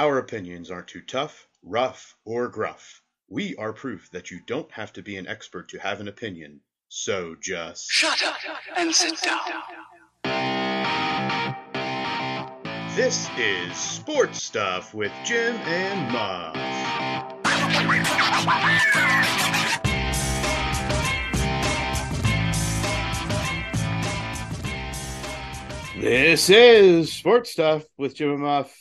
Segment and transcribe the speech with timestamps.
[0.00, 3.02] Our opinions aren't too tough, rough, or gruff.
[3.28, 6.60] We are proof that you don't have to be an expert to have an opinion.
[6.88, 8.38] So just Shut up
[8.78, 9.42] and sit down.
[12.96, 16.56] This is Sports Stuff with Jim and Muff.
[26.00, 28.79] This is Sports Stuff with Jim and Muff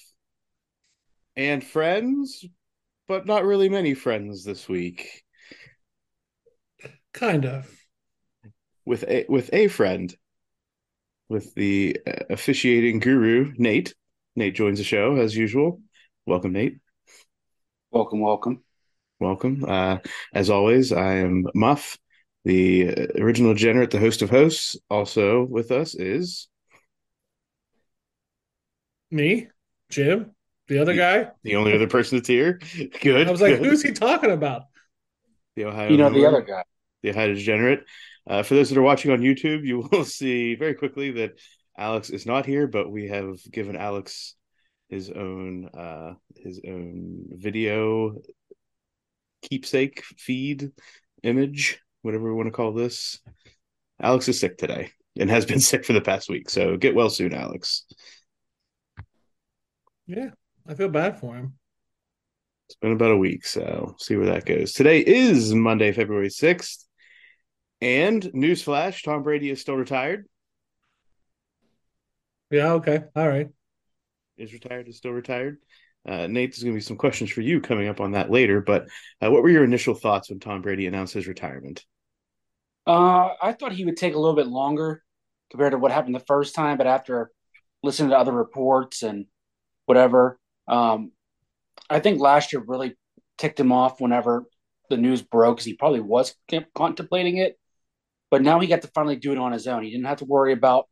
[1.40, 2.46] and friends,
[3.08, 5.24] but not really many friends this week.
[7.14, 7.72] Kind of.
[8.86, 10.14] With a with a friend,
[11.30, 13.96] with the uh, officiating guru Nate.
[14.36, 15.82] Nate joins the show as usual.
[16.26, 16.80] Welcome, Nate.
[17.90, 18.62] Welcome, welcome.
[19.22, 19.64] Welcome.
[19.66, 20.00] Uh,
[20.34, 21.98] as always, I am Muff,
[22.44, 24.76] the uh, original degenerate, the host of hosts.
[24.90, 26.50] Also with us is
[29.10, 29.48] Me,
[29.90, 30.36] Jim,
[30.70, 31.28] the other guy.
[31.44, 32.62] the only other person that's here.
[33.02, 33.28] Good.
[33.28, 33.66] I was like, good.
[33.66, 34.64] who's he talking about?
[35.56, 35.90] the Ohio?
[35.90, 36.64] You know the other guy.
[37.04, 37.86] the Ohio degenerate.
[38.28, 41.40] Uh, for those that are watching on YouTube, you will see very quickly that
[41.78, 44.36] Alex is not here, but we have given Alex
[44.90, 48.16] his own uh, his own video
[49.42, 50.72] keepsake feed
[51.24, 53.20] image, whatever we want to call this.
[54.02, 57.10] Alex is sick today and has been sick for the past week, so get well
[57.10, 57.86] soon, Alex.
[60.08, 60.30] Yeah,
[60.70, 61.56] I feel bad for him.
[62.68, 64.74] It's been about a week, so see where that goes.
[64.74, 66.86] Today is Monday, February 6th.
[67.82, 70.28] And newsflash, Tom Brady is still retired.
[72.52, 73.02] Yeah, okay.
[73.16, 73.48] All right.
[74.38, 75.58] Is retired, is still retired.
[76.08, 78.62] Uh, Nate, there's going to be some questions for you coming up on that later.
[78.62, 78.90] But
[79.24, 81.84] uh, what were your initial thoughts when Tom Brady announced his retirement?
[82.86, 85.02] Uh, I thought he would take a little bit longer
[85.50, 87.32] compared to what happened the first time, but after
[87.82, 89.26] listening to other reports and
[89.86, 91.12] whatever, um,
[91.90, 92.96] I think last year really
[93.38, 94.46] ticked him off whenever
[94.90, 96.36] the news broke because he probably was
[96.76, 97.58] contemplating it.
[98.32, 99.84] But now he got to finally do it on his own.
[99.84, 100.88] He didn't have to worry about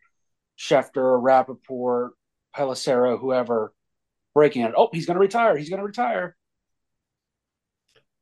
[0.57, 2.13] Schefter, Rapoport,
[2.55, 3.73] Pelissero, whoever
[4.33, 4.73] breaking it.
[4.75, 5.55] Oh, he's going to retire.
[5.55, 6.35] He's going to retire.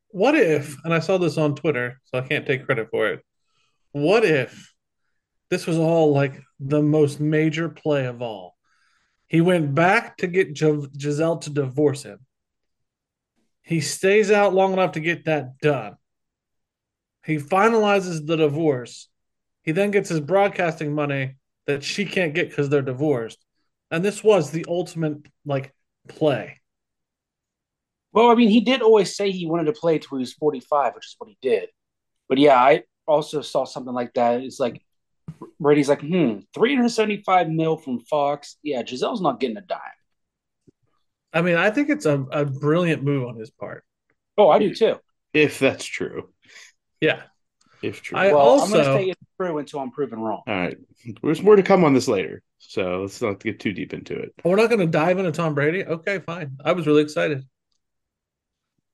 [0.09, 3.21] What if, and I saw this on Twitter, so I can't take credit for it.
[3.91, 4.73] What if
[5.49, 8.54] this was all like the most major play of all?
[9.27, 12.19] He went back to get Gis- Gisele to divorce him.
[13.61, 15.95] He stays out long enough to get that done.
[17.25, 19.09] He finalizes the divorce.
[19.63, 23.43] He then gets his broadcasting money that she can't get because they're divorced.
[23.89, 25.73] And this was the ultimate like
[26.07, 26.61] play.
[28.11, 30.95] Well, I mean, he did always say he wanted to play till he was 45,
[30.95, 31.69] which is what he did.
[32.29, 34.41] But yeah, I also saw something like that.
[34.41, 34.81] It's like
[35.59, 38.57] Brady's like, hmm, 375 mil from Fox.
[38.63, 39.79] Yeah, Gisele's not getting a dime.
[41.33, 43.83] I mean, I think it's a, a brilliant move on his part.
[44.37, 44.97] Oh, I do too.
[45.33, 46.29] If that's true.
[47.01, 47.23] Yeah.
[47.81, 48.17] If true.
[48.17, 50.43] I- well, I'm going to also- say it's true until I'm proven wrong.
[50.47, 50.77] All right.
[51.21, 52.41] There's more to come on this later.
[52.57, 54.33] So let's not get too deep into it.
[54.43, 55.83] We're not going to dive into Tom Brady.
[55.85, 56.57] Okay, fine.
[56.63, 57.43] I was really excited.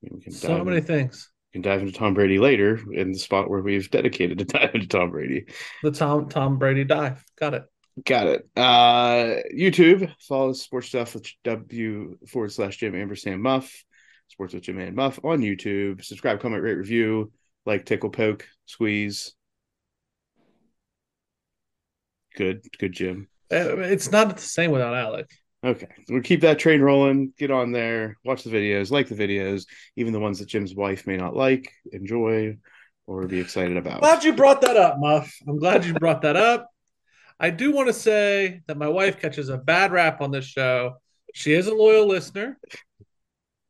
[0.02, 1.31] We can So many in- things.
[1.54, 4.88] Can dive into Tom Brady later in the spot where we've dedicated to dive into
[4.88, 5.46] Tom Brady.
[5.84, 7.24] The Tom Tom Brady dive.
[7.40, 7.64] Got it.
[8.06, 8.50] Got it.
[8.56, 13.84] Uh, YouTube, follow Sports Stuff with W forward slash Jim Ampersand Muff,
[14.30, 16.04] Sports with Jim and Muff on YouTube.
[16.04, 17.32] Subscribe, comment, rate, review,
[17.66, 19.34] like, tickle, poke, squeeze.
[22.38, 23.28] Good, good, Jim.
[23.52, 25.28] Uh, It's not the same without Alec.
[25.64, 27.34] Okay, we'll keep that train rolling.
[27.38, 31.06] Get on there, watch the videos, like the videos, even the ones that Jim's wife
[31.06, 32.58] may not like, enjoy,
[33.06, 34.00] or be excited about.
[34.00, 35.32] Glad you brought that up, Muff.
[35.48, 36.68] I'm glad you brought that up.
[37.40, 40.94] I do want to say that my wife catches a bad rap on this show.
[41.34, 42.60] She is a loyal listener.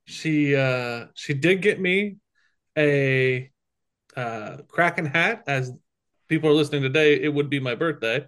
[0.05, 2.17] She uh she did get me
[2.77, 3.49] a
[4.15, 5.71] uh Kraken hat as
[6.27, 8.25] people are listening today, it would be my birthday.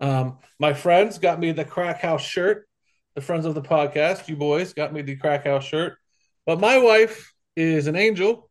[0.00, 2.68] Um my friends got me the Crack House shirt.
[3.14, 5.96] The friends of the podcast, you boys got me the Crack House shirt.
[6.46, 8.50] But my wife is an angel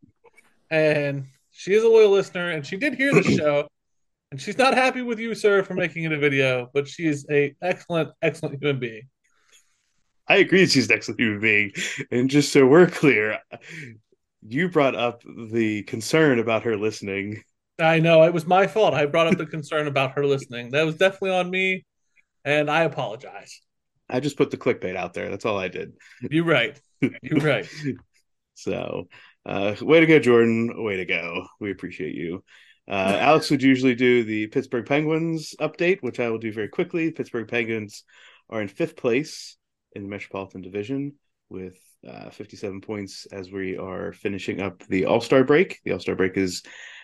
[0.72, 3.68] and she is a loyal listener and she did hear the show
[4.32, 7.26] and she's not happy with you sir for making it a video but she is
[7.30, 9.04] a excellent excellent human being
[10.26, 11.74] I agree she's an excellent human being.
[12.10, 13.40] And just so we're clear,
[14.48, 15.22] you brought up
[15.52, 17.44] the concern about her listening.
[17.80, 20.84] i know it was my fault i brought up the concern about her listening that
[20.86, 21.86] was definitely on me
[22.46, 23.62] and i apologize
[24.10, 25.30] I just put the clickbait out there.
[25.30, 25.94] That's all I did.
[26.22, 26.80] you're right
[27.22, 27.68] you're right
[28.56, 29.08] So,
[29.46, 30.84] uh, way to go, Jordan.
[30.84, 31.48] Way to go.
[31.60, 32.44] We appreciate you.
[32.88, 37.12] Uh, Alex would usually do the Pittsburgh Penguins update, which I will do very quickly.
[37.12, 38.04] Pittsburgh Penguins
[38.50, 39.58] are in fifth place
[39.94, 41.14] in the Metropolitan Division.
[41.50, 41.78] with
[42.08, 45.80] uh, 57 points as we are finishing up the All Star break.
[45.84, 46.62] The All Star break is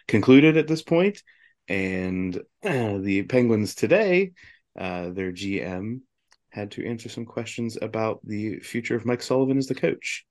[0.07, 1.21] concluded at this point,
[1.67, 4.31] and uh, the Penguins today,
[4.77, 6.01] uh, their GM
[6.51, 10.25] had to answer some questions about the future of Mike Sullivan as the coach.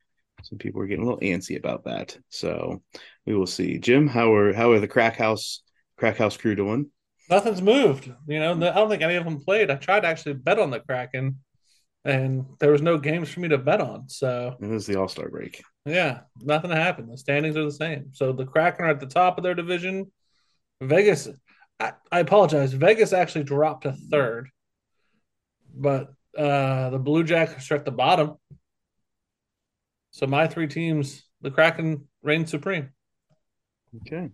[0.45, 2.83] Some people were getting a little antsy about that, so
[3.27, 3.79] we will see.
[3.79, 5.63] Jim, how are how are the Crack House
[5.97, 6.91] Crack House crew doing?
[7.29, 8.11] Nothing's moved.
[8.27, 9.71] You know, I don't think any of them played.
[9.71, 11.39] I tried to actually bet on the Kraken,
[12.05, 14.09] and there was no games for me to bet on.
[14.09, 15.63] So It was the All Star break.
[15.85, 17.11] yeah, nothing happened.
[17.13, 18.11] The standings are the same.
[18.13, 20.11] So the Kraken are at the top of their division.
[20.81, 21.29] Vegas,
[21.81, 22.73] I, I apologize.
[22.73, 24.49] Vegas actually dropped to third,
[25.75, 28.37] but uh, the Blue Jackets are at the bottom.
[30.11, 32.91] So my three teams, the Kraken reign supreme.
[33.97, 34.31] Okay.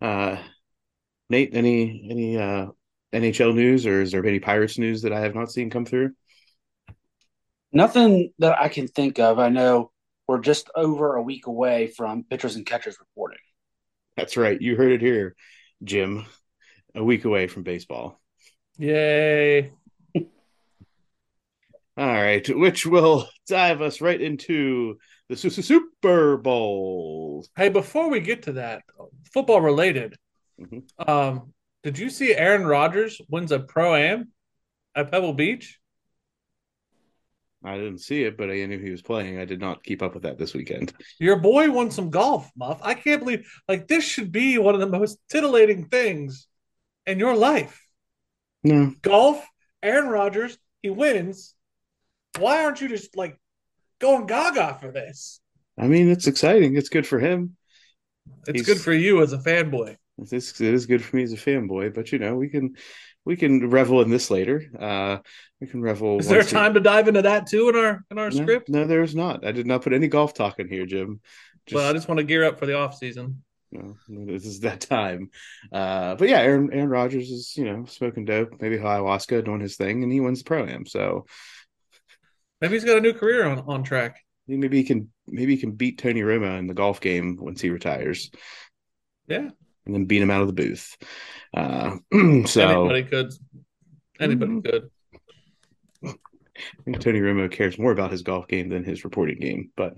[0.00, 0.36] Uh,
[1.28, 2.66] Nate, any any uh
[3.12, 6.12] NHL news or is there any Pirates news that I have not seen come through?
[7.72, 9.38] Nothing that I can think of.
[9.38, 9.90] I know
[10.28, 13.38] we're just over a week away from pitchers and catchers reporting.
[14.16, 14.60] That's right.
[14.60, 15.34] You heard it here,
[15.84, 16.26] Jim.
[16.94, 18.20] A week away from baseball.
[18.78, 19.72] Yay.
[21.98, 24.98] All right, which will dive us right into
[25.28, 27.46] the Su- Su- Super Bowl.
[27.56, 28.82] Hey, before we get to that,
[29.32, 30.16] football related,
[30.60, 30.82] Mhm.
[31.08, 34.32] um, did you see Aaron Rodgers wins a pro am
[34.94, 35.78] at Pebble Beach?
[37.64, 39.38] I didn't see it, but I knew he was playing.
[39.38, 40.92] I did not keep up with that this weekend.
[41.18, 42.78] Your boy won some golf, Muff.
[42.82, 46.46] I can't believe like this should be one of the most titillating things
[47.06, 47.82] in your life.
[48.62, 49.44] No, Golf,
[49.82, 51.54] Aaron Rodgers, he wins.
[52.38, 53.38] Why aren't you just like
[54.00, 55.40] going gaga for this?
[55.78, 56.76] I mean it's exciting.
[56.76, 57.56] It's good for him.
[58.46, 59.96] It's He's- good for you as a fanboy.
[60.18, 62.74] It is, it is good for me as a fanboy, but you know we can
[63.26, 64.64] we can revel in this later.
[64.78, 65.18] Uh,
[65.60, 66.18] we can revel.
[66.20, 68.68] Is there we- time to dive into that too in our in our No, script?
[68.70, 69.44] No, there is not.
[69.44, 71.20] I did not put any golf talk in here, Jim.
[71.66, 73.42] Just, well, I just want to gear up for the off season.
[73.72, 75.30] you know, this is that time.
[75.72, 79.76] Uh, but yeah, Aaron Aaron Rodgers is you know smoking dope, maybe ayahuasca, doing his
[79.76, 80.86] thing, and he wins the pro am.
[80.86, 81.26] So
[82.60, 84.18] Maybe he's got a new career on, on track.
[84.48, 87.70] maybe he can maybe he can beat Tony Romo in the golf game once he
[87.70, 88.30] retires,
[89.26, 89.48] Yeah.
[89.86, 90.96] and then beat him out of the booth.
[91.54, 91.96] Uh,
[92.46, 93.32] so Anybody could.
[94.20, 94.64] Anybody Mhm.
[94.64, 94.90] could.
[96.04, 99.92] I think Tony Romo cares more about his golf game than his reporting game, but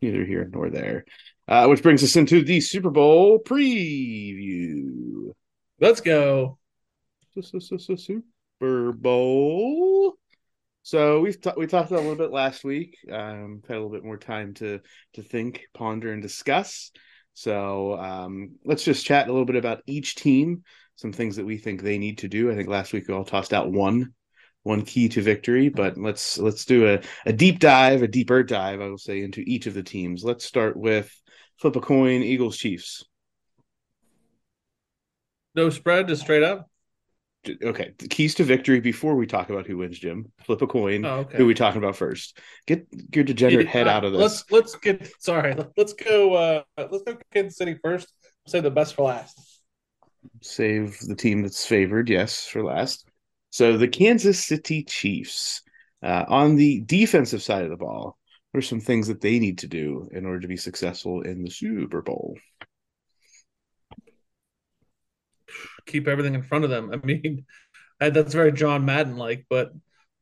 [0.00, 1.04] neither here nor there.
[1.48, 5.32] Uh, which brings us into the Super Bowl preview.
[5.80, 6.58] Let's go.
[7.40, 10.14] Super Bowl.
[10.82, 12.98] So we've ta- we talked a little bit last week.
[13.10, 14.80] Um, had a little bit more time to
[15.14, 16.90] to think, ponder, and discuss.
[17.34, 20.64] So um, let's just chat a little bit about each team,
[20.96, 22.50] some things that we think they need to do.
[22.50, 24.12] I think last week we all tossed out one
[24.64, 28.80] one key to victory, but let's let's do a, a deep dive, a deeper dive,
[28.80, 30.24] I will say, into each of the teams.
[30.24, 31.12] Let's start with
[31.58, 33.04] flip a coin, Eagles Chiefs.
[35.54, 36.68] No spread, just straight up.
[37.62, 40.30] Okay, the keys to victory before we talk about who wins, Jim.
[40.44, 41.04] Flip a coin.
[41.04, 41.36] Oh, okay.
[41.36, 42.38] Who are we talking about first?
[42.66, 44.20] Get your degenerate head out of this.
[44.20, 45.56] Let's let's get sorry.
[45.76, 46.34] Let's go.
[46.34, 48.12] Uh, let's go Kansas City first.
[48.46, 49.38] Say the best for last.
[50.40, 53.08] Save the team that's favored, yes, for last.
[53.50, 55.62] So the Kansas City Chiefs.
[56.02, 58.18] Uh, on the defensive side of the ball,
[58.50, 61.44] what are some things that they need to do in order to be successful in
[61.44, 62.36] the Super Bowl?
[65.86, 66.90] Keep everything in front of them.
[66.92, 67.44] I mean,
[67.98, 69.72] that's very John Madden like, but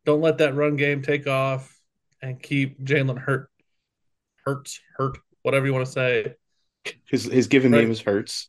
[0.05, 1.75] don't let that run game take off
[2.23, 3.51] and keep Jalen Hurt,
[4.45, 6.35] Hurts, Hurt, whatever you want to say.
[7.09, 7.83] His his given Right.
[7.83, 8.49] name is Hurts.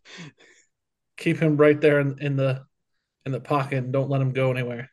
[1.18, 2.63] Keep him right there in, in the
[3.25, 4.89] in the pocket and don't let him go anywhere.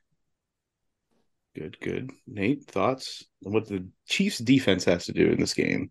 [1.54, 2.10] Good, good.
[2.26, 5.90] Nate, thoughts on what the Chiefs defense has to do in this game?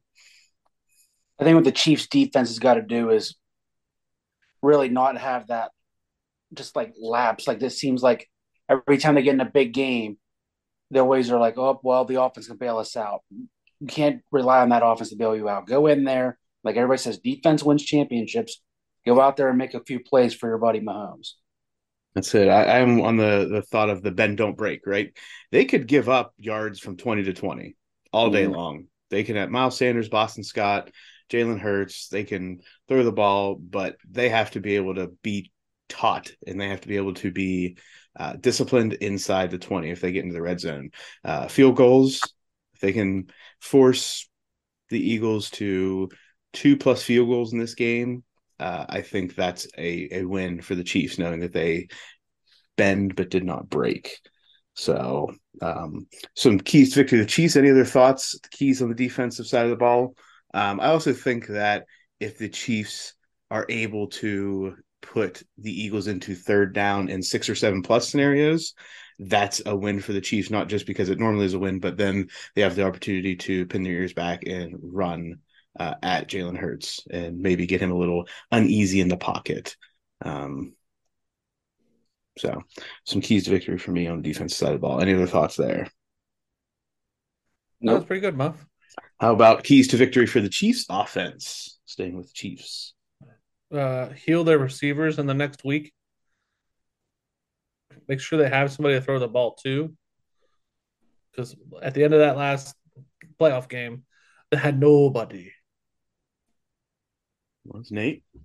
[1.39, 3.35] I think what the Chiefs defense has got to do is
[4.61, 5.71] really not have that
[6.53, 7.47] just like laps.
[7.47, 8.29] Like this seems like
[8.69, 10.17] every time they get in a big game,
[10.91, 13.21] they always are like, oh, well, the offense can bail us out.
[13.29, 15.67] You can't rely on that offense to bail you out.
[15.67, 16.37] Go in there.
[16.63, 18.61] Like everybody says, defense wins championships.
[19.05, 21.33] Go out there and make a few plays for your buddy Mahomes.
[22.15, 22.47] That's it.
[22.47, 24.87] I, I'm on the the thought of the bend don't break.
[24.87, 25.15] Right?
[25.51, 27.75] They could give up yards from twenty to twenty
[28.11, 28.55] all day Mhm.
[28.55, 28.85] long.
[29.09, 30.89] They can have Miles Sanders, Boston Scott,
[31.29, 32.09] Jalen Hurts.
[32.09, 35.51] They can throw the ball, but they have to be able to be
[35.89, 37.77] taught and they have to be able to be
[38.19, 40.89] uh, disciplined inside the twenty if they get into the red zone.
[41.23, 42.21] Uh, field goals,
[42.73, 43.29] if they can
[43.59, 44.29] force
[44.89, 46.09] the Eagles to
[46.53, 48.23] two plus field goals in this game,
[48.59, 51.87] uh, I think that's a, a win for the Chiefs, knowing that they
[52.75, 54.17] bend but did not break.
[54.73, 57.19] So, um, some keys to victory.
[57.19, 57.55] The Chiefs.
[57.55, 58.39] Any other thoughts?
[58.51, 60.15] Keys on the defensive side of the ball.
[60.53, 61.85] Um, I also think that
[62.19, 63.13] if the Chiefs
[63.49, 64.75] are able to
[65.13, 68.73] put the Eagles into third down in six or seven plus scenarios,
[69.19, 71.97] that's a win for the Chiefs, not just because it normally is a win, but
[71.97, 75.39] then they have the opportunity to pin their ears back and run
[75.79, 79.75] uh, at Jalen Hurts and maybe get him a little uneasy in the pocket.
[80.21, 80.73] Um,
[82.37, 82.61] so,
[83.05, 85.01] some keys to victory for me on the defense side of the ball.
[85.01, 85.87] Any other thoughts there?
[87.81, 88.63] That was pretty good, Muff.
[89.19, 91.79] How about keys to victory for the Chiefs offense?
[91.85, 92.93] Staying with the Chiefs.
[93.71, 95.91] Uh, heal their receivers in the next week.
[98.07, 99.93] Make sure they have somebody to throw the ball to.
[101.31, 102.75] Because at the end of that last
[103.39, 104.03] playoff game,
[104.49, 105.51] they had nobody.
[107.63, 108.23] What's Nate?
[108.33, 108.43] If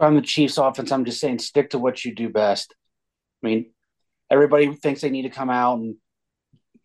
[0.00, 2.74] I'm the Chiefs offense, I'm just saying stick to what you do best.
[3.42, 3.72] I mean,
[4.30, 5.96] everybody thinks they need to come out and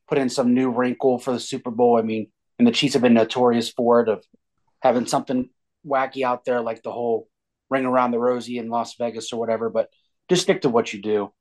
[0.07, 1.97] put in some new wrinkle for the Super Bowl.
[1.97, 4.25] I mean, and the Chiefs have been notorious for it of
[4.81, 5.49] having something
[5.85, 7.27] wacky out there like the whole
[7.69, 9.89] ring around the rosy in Las Vegas or whatever, but
[10.29, 11.31] just stick to what you do.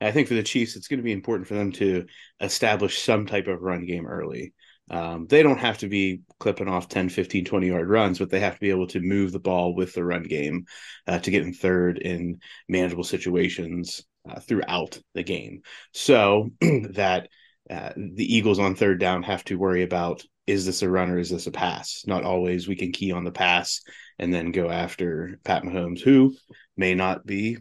[0.00, 2.06] I think for the Chiefs, it's going to be important for them to
[2.40, 4.54] establish some type of run game early.
[4.90, 8.40] Um, they don't have to be clipping off 10, 15, 20 yard runs, but they
[8.40, 10.64] have to be able to move the ball with the run game
[11.06, 15.62] uh, to get in third in manageable situations uh, throughout the game.
[15.92, 17.28] So that
[17.70, 21.18] uh, the Eagles on third down have to worry about is this a run or
[21.18, 22.04] is this a pass?
[22.06, 23.80] Not always we can key on the pass
[24.18, 26.34] and then go after Pat Mahomes, who
[26.76, 27.56] may not be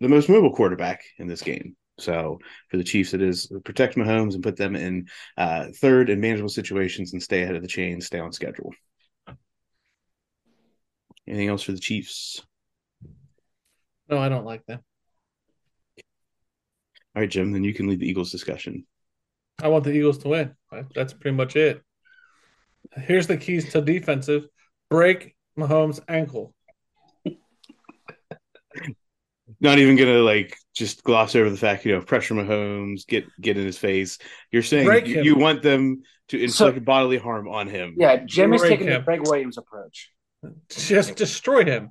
[0.00, 1.76] the most mobile quarterback in this game.
[1.98, 6.20] So for the Chiefs, it is protect Mahomes and put them in uh, third and
[6.20, 8.72] manageable situations and stay ahead of the chain, stay on schedule.
[11.28, 12.42] Anything else for the Chiefs?
[14.08, 14.80] No, I don't like them.
[17.14, 18.86] All right, Jim, then you can lead the Eagles discussion.
[19.62, 20.56] I want the Eagles to win.
[20.94, 21.82] That's pretty much it.
[22.96, 24.46] Here's the keys to defensive
[24.90, 26.54] break Mahomes' ankle.
[29.60, 33.56] Not even gonna like just gloss over the fact, you know, pressure Mahomes, get get
[33.56, 34.18] in his face.
[34.50, 37.94] You're saying you, you want them to So- inflict bodily harm on him.
[37.96, 39.00] Yeah, Jim is Break taking the.
[39.00, 40.10] Gregg Williams approach.
[40.68, 41.90] Just destroy him.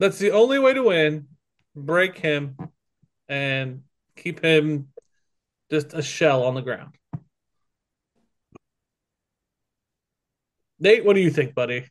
[0.00, 1.28] That's the only way to win.
[1.76, 2.56] Break him
[3.28, 3.82] and
[4.16, 4.88] keep him
[5.70, 6.96] just a shell on the ground.
[10.82, 11.86] Nate, what do you think, buddy?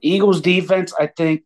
[0.00, 1.42] Eagles defense, I think,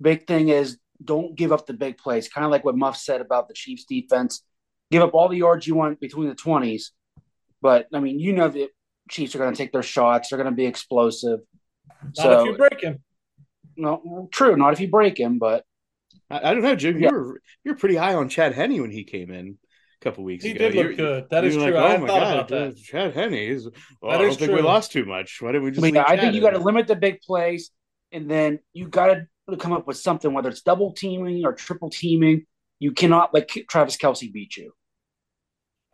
[0.00, 2.28] big thing is don't give up the big plays.
[2.30, 4.42] Kind of like what Muff said about the Chiefs defense.
[4.90, 6.92] Give up all the yards you want between the 20s.
[7.60, 8.70] But, I mean, you know the
[9.10, 10.30] Chiefs are going to take their shots.
[10.30, 11.40] They're going to be explosive.
[12.02, 13.02] Not so, if you break him.
[13.76, 14.56] no, true.
[14.56, 15.64] Not if you break him, but
[16.30, 16.98] I, I don't know, Jim.
[16.98, 17.10] Yeah.
[17.10, 19.58] You were you're pretty high on Chad Henne when he came in
[20.00, 20.58] a couple weeks He ago.
[20.58, 21.30] did look You're- good.
[21.30, 21.72] That is you true.
[21.72, 22.76] Like, I oh hadn't my thought god, about that.
[22.82, 23.68] Chad Henne is.
[24.00, 25.40] Well, I don't is think we lost too much.
[25.40, 25.82] Why didn't we just?
[25.82, 27.70] I, mean, leave I Chad think you got to limit the big plays,
[28.12, 29.14] and then you got
[29.48, 32.46] to come up with something, whether it's double teaming or triple teaming.
[32.78, 34.72] You cannot let Travis Kelce beat you.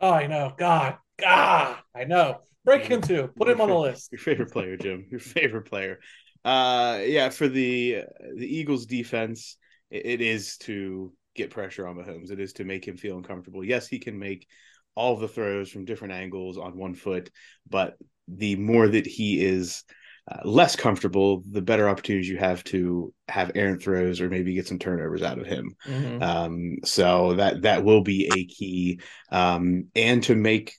[0.01, 0.53] Oh, I know.
[0.57, 0.97] God.
[1.19, 1.77] God.
[1.95, 2.39] I know.
[2.65, 3.29] Break him too.
[3.37, 4.09] Put him on the list.
[4.11, 5.05] Your favorite player, Jim.
[5.09, 5.99] Your favorite player.
[6.43, 8.03] Uh, yeah, for the
[8.35, 9.57] the Eagles defense,
[9.89, 12.31] it, it is to get pressure on Mahomes.
[12.31, 13.63] It is to make him feel uncomfortable.
[13.63, 14.47] Yes, he can make
[14.95, 17.31] all the throws from different angles on one foot,
[17.69, 17.95] but
[18.27, 19.83] the more that he is
[20.31, 24.67] uh, less comfortable, the better opportunities you have to have errant throws or maybe get
[24.67, 25.75] some turnovers out of him.
[25.85, 26.21] Mhm.
[26.21, 30.73] Um, so that that will be a key, um, and to make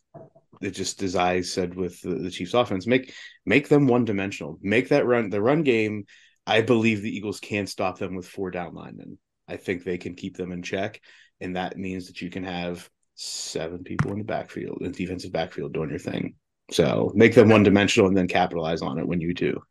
[0.62, 3.12] it just as I said with the, the Chiefs offense, make
[3.44, 4.58] make them one dimensional.
[4.62, 6.06] Make that run the run game.
[6.46, 9.18] I believe the Eagles can stop them with four down linemen.
[9.48, 11.00] I think they can keep them in check,
[11.40, 15.32] and that means that you can have seven people in the backfield, in the defensive
[15.32, 16.34] backfield, doing your thing.
[16.70, 19.62] So make them one dimensional, and then capitalize on it when you do.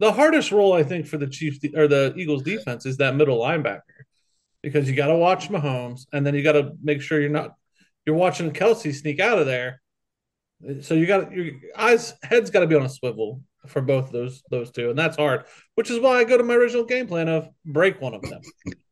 [0.00, 3.14] The hardest role I think for the Chiefs de- or the Eagles defense is that
[3.14, 3.82] middle linebacker
[4.62, 7.54] because you got to watch Mahomes and then you got to make sure you're not
[8.04, 9.80] you're watching Kelce sneak out of there.
[10.82, 14.42] So you got your eyes head's got to be on a swivel for both those
[14.50, 15.44] those two, and that's hard.
[15.74, 18.40] Which is why I go to my original game plan of break one of them.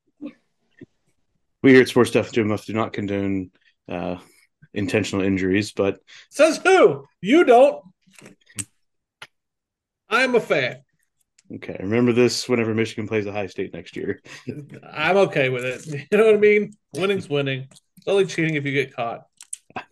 [1.62, 3.50] We here at Sports Stuff Jim do not condone
[3.88, 4.16] uh,
[4.75, 6.00] intentional injuries, but
[6.31, 7.07] Says who?
[7.21, 7.85] You don't.
[10.09, 10.83] I am a fan.
[11.54, 11.76] okay.
[11.81, 14.21] Remember this whenever Michigan plays Ohio State next year.
[14.92, 15.87] I'm okay with it.
[16.12, 16.73] You know what I mean?
[16.95, 17.69] Winning's winning.
[17.97, 19.23] It's only cheating if you get caught.
[19.76, 19.83] I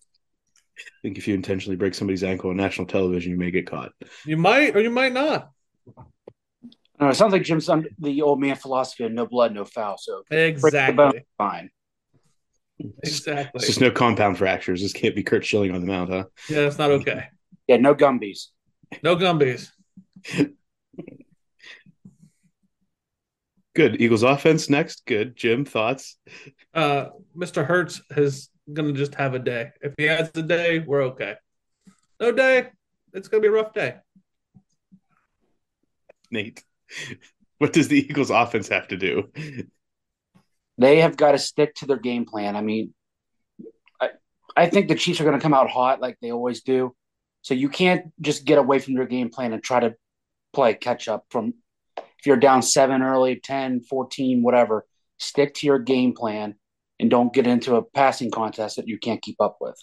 [1.02, 3.92] think if you intentionally break somebody's ankle on national television, you may get caught.
[4.26, 5.50] You might or you might not.
[7.00, 9.96] No, it sounds like Jim's under the old man philosophy of no blood, no foul.
[9.96, 11.70] So break the bone, fine.
[13.02, 13.50] Exactly.
[13.54, 14.82] It's just no compound fractures.
[14.82, 16.24] This can't be Curt Schilling on the mound, huh?
[16.48, 17.28] Yeah, that's not okay.
[17.66, 18.48] Yeah, no Gumbies.
[19.02, 19.70] No Gumbies.
[23.74, 24.00] Good.
[24.00, 25.06] Eagles offense next.
[25.06, 25.36] Good.
[25.36, 26.18] Jim, thoughts?
[26.74, 27.64] Uh, Mr.
[27.64, 29.70] Hurts is gonna just have a day.
[29.80, 31.36] If he has a day, we're okay.
[32.18, 32.68] No day,
[33.14, 33.96] it's gonna be a rough day.
[36.30, 36.62] Nate.
[37.58, 39.28] What does the Eagles offense have to do?
[40.78, 42.56] They have got to stick to their game plan.
[42.56, 42.94] I mean,
[44.00, 44.10] I,
[44.56, 46.94] I think the Chiefs are going to come out hot like they always do.
[47.42, 49.94] So you can't just get away from your game plan and try to
[50.52, 51.54] play catch up from
[51.98, 54.86] if you're down seven early, 10, 14, whatever.
[55.18, 56.54] Stick to your game plan
[56.98, 59.76] and don't get into a passing contest that you can't keep up with.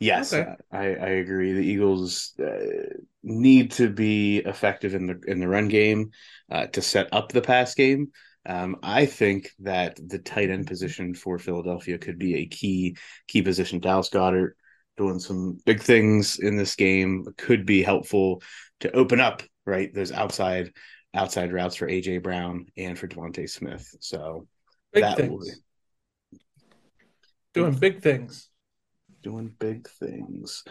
[0.00, 0.54] yes, Okay.
[0.70, 1.52] I, I agree.
[1.52, 6.10] The Eagles uh, need to be effective in the in the run game
[6.50, 8.12] uh, to set up the pass game.
[8.44, 12.96] Um, I think that the tight end position for Philadelphia could be a key
[13.28, 13.78] key position.
[13.80, 14.52] Dallas Goedert
[14.96, 18.42] doing some big things in this game could be helpful
[18.80, 20.72] to open up right those outside
[21.14, 23.94] outside routes for AJ Brown and for DeVonta Smith.
[24.00, 24.46] So
[24.92, 25.52] Big that will be
[27.54, 28.48] Doing big things.
[29.22, 30.64] doing big things.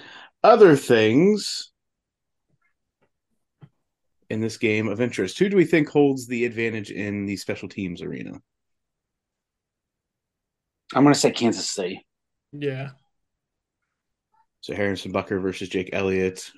[0.44, 1.72] Other things
[4.32, 5.38] in this game of interest.
[5.38, 8.40] Who do we think holds the advantage in the special teams arena?
[10.94, 12.06] I'm going to say Kansas City.
[12.54, 12.92] Yeah.
[14.62, 16.50] So Harrison Butker versus Jake Elliott.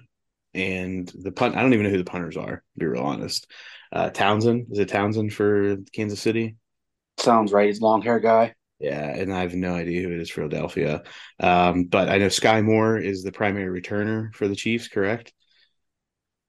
[0.54, 3.50] And the punt, I don't even know who the punters are, to be real honest.
[3.92, 6.56] Uh, Townsend, is it Townsend for Kansas City?
[7.18, 7.68] Sounds right.
[7.68, 8.54] He's long hair guy.
[8.80, 11.04] Yeah, and I have no idea who it is for Philadelphia.
[11.40, 15.34] Um, but I know Skyy Moore is the primary returner for the Chiefs, correct?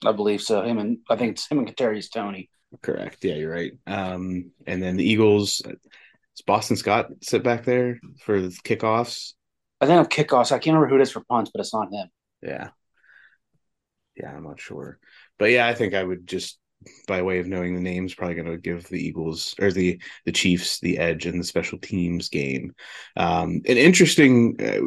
[0.07, 0.63] I believe so.
[0.63, 2.51] Him and I think it's him and Kadarius Toney.
[2.83, 3.25] Correct.
[3.25, 3.73] Yeah, you're right.
[3.87, 9.35] Um, and then the Eagles, is Boston Scott sit back there for the kickoffs?
[9.81, 11.93] I think on kickoffs, I can't remember who it is for punts, but it's not
[11.93, 12.09] him.
[12.43, 12.71] Yeah.
[14.17, 14.99] Yeah, I'm not sure.
[15.39, 16.59] But yeah, I think I would just
[17.07, 20.33] by way of knowing the names, probably going to give the Eagles or the the
[20.33, 22.75] Chiefs the edge in the special teams game.
[23.17, 24.81] Um, an interesting uh,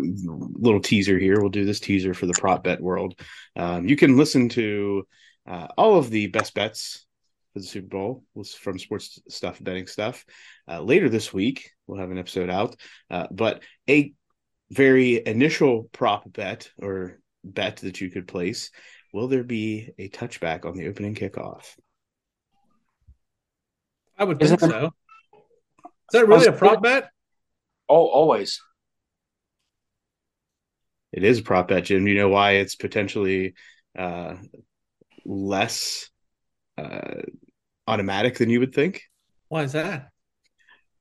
[0.59, 1.39] little teaser here.
[1.39, 3.19] We'll do this teaser for the prop bet world.
[3.55, 5.07] Um, you can listen to
[5.47, 7.05] uh, all of the best bets
[7.53, 10.25] for the Super Bowl was from sports stuff, betting stuff.
[10.69, 12.75] Uh, later this week, we'll have an episode out.
[13.09, 14.13] Uh, but a
[14.69, 18.69] very initial prop bet or bet that you could place
[19.13, 21.75] will there be a touchback on the opening kickoff?
[24.17, 24.85] I would Isn't think so.
[24.85, 27.09] Is that really a prop bet?
[27.89, 28.61] Oh, always.
[31.11, 32.07] It is a prop bet, Jim.
[32.07, 33.53] You know why it's potentially
[33.97, 34.35] uh,
[35.25, 36.09] less
[36.77, 37.21] uh,
[37.87, 39.03] automatic than you would think?
[39.49, 40.09] Why is that?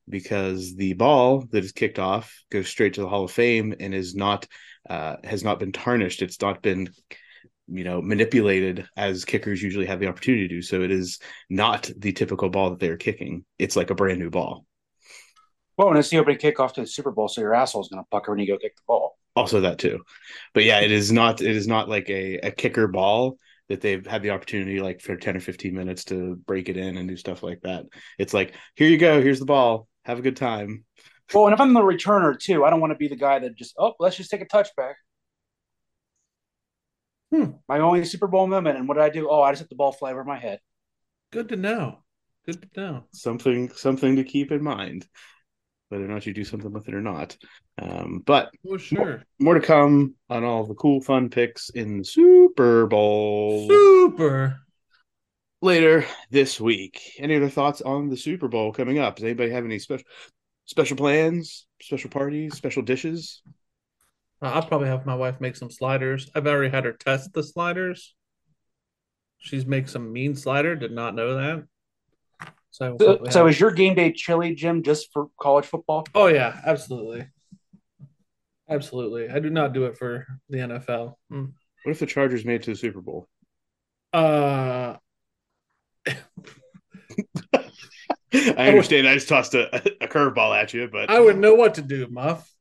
[0.09, 3.94] Because the ball that is kicked off goes straight to the Hall of Fame and
[3.94, 4.46] is not
[4.88, 6.22] uh, has not been tarnished.
[6.22, 6.90] It's not been
[7.68, 10.62] you know manipulated as kickers usually have the opportunity to do.
[10.62, 11.18] So it is
[11.50, 13.44] not the typical ball that they're kicking.
[13.59, 14.64] It's like a brand new ball.
[15.76, 18.09] Well, and it's the opening kickoff to the Super Bowl, so your asshole's going to
[18.11, 19.18] pucker when you go kick the ball.
[19.35, 20.00] also that too
[20.55, 24.07] but yeah it is not it is not like a, a kicker ball that they've
[24.07, 27.16] had the opportunity like for 10 or 15 minutes to break it in and do
[27.16, 27.85] stuff like that
[28.18, 30.85] it's like here you go here's the ball have a good time
[31.33, 33.57] Well, and if I'm the returner too, I don't want to be the guy that
[33.57, 34.94] just oh, let's just take a touchback.
[37.37, 37.51] Hmm.
[37.68, 39.29] My only Super Bowl moment, and what did I do?
[39.31, 40.61] Oh, I just let the ball fly over my head.
[41.33, 41.99] Good to know.
[42.46, 43.05] Good to know.
[43.12, 45.07] something something to keep in mind
[45.88, 47.37] whether or not you do something with it or not
[47.81, 49.25] um, but Oh, sure.
[49.40, 54.61] more to come on all the cool fun picks in the super bowl Super.
[55.61, 59.64] later this week any other thoughts on the super bowl coming up does anybody have
[59.64, 60.07] any special
[60.66, 63.42] special plans special parties special dishes
[64.42, 66.31] Uh, I'll probably have my wife make some sliders.
[66.35, 68.14] I've already had her test the sliders.
[69.38, 70.77] She's make some mean slider.
[70.77, 71.64] Did not know that.
[72.70, 76.07] So, So, so is your game day chili, Jim, just for college football?
[76.14, 77.27] oh yeah, absolutely,
[78.68, 79.31] absolutely.
[79.31, 81.14] I do not do it for the NFL.
[81.33, 81.53] Mm.
[81.85, 83.29] what if the chargers made it to the super bowl
[84.12, 84.96] Uh,
[88.35, 89.09] I understand.
[89.09, 92.07] I just tossed a, a curveball at you, but I would know what to do,
[92.09, 92.53] Muff.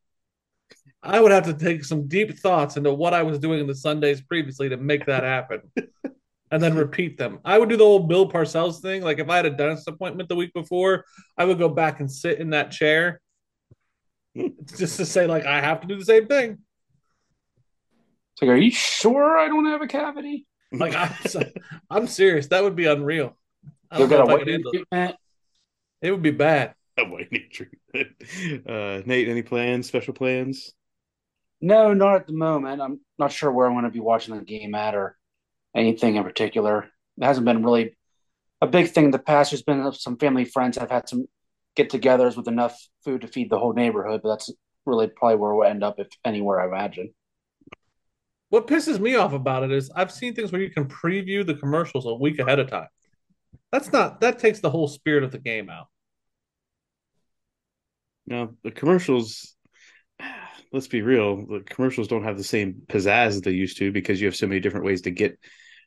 [1.05, 3.75] I would have to take some deep thoughts into what I was doing in the
[3.75, 5.61] Sundays previously to make that happen,
[6.51, 7.39] and then repeat them.
[7.45, 9.01] I would do the old Bill Parcells thing.
[9.03, 11.05] Like if I had a dentist appointment the week before,
[11.37, 13.21] I would go back and sit in that chair,
[14.77, 16.57] just to say like I have to do the same thing.
[18.33, 20.45] It's like, are you sure I don't have a cavity?
[20.71, 21.13] Like I'm,
[21.89, 22.47] I'm serious.
[22.47, 23.37] That would be unreal.
[23.89, 24.85] I You'll don't get know if I could handle it.
[24.91, 25.15] treatment.
[26.01, 26.73] It would be bad.
[26.97, 28.67] white knee treatment.
[28.67, 29.87] Uh, Nate, any plans?
[29.87, 30.73] Special plans?
[31.61, 32.81] No, not at the moment.
[32.81, 35.17] I'm not sure where I'm going to be watching the game at or
[35.75, 36.89] anything in particular.
[37.17, 37.97] It hasn't been really
[38.61, 39.51] a big thing in the past.
[39.51, 41.25] There's been some family friends have had some
[41.75, 44.49] get-togethers with enough food to feed the whole neighborhood, but that's
[44.85, 47.13] really probably where we'll end up, if anywhere, I imagine.
[48.49, 51.55] What pisses me off about it is I've seen things where you can preview the
[51.55, 52.87] commercials a week ahead of time.
[53.71, 55.87] That's not that takes the whole spirit of the game out.
[58.27, 59.54] No, the commercials.
[60.75, 61.45] Let's be real.
[61.45, 64.45] The commercials don't have the same pizzazz as they used to because you have so
[64.45, 65.39] many different ways to get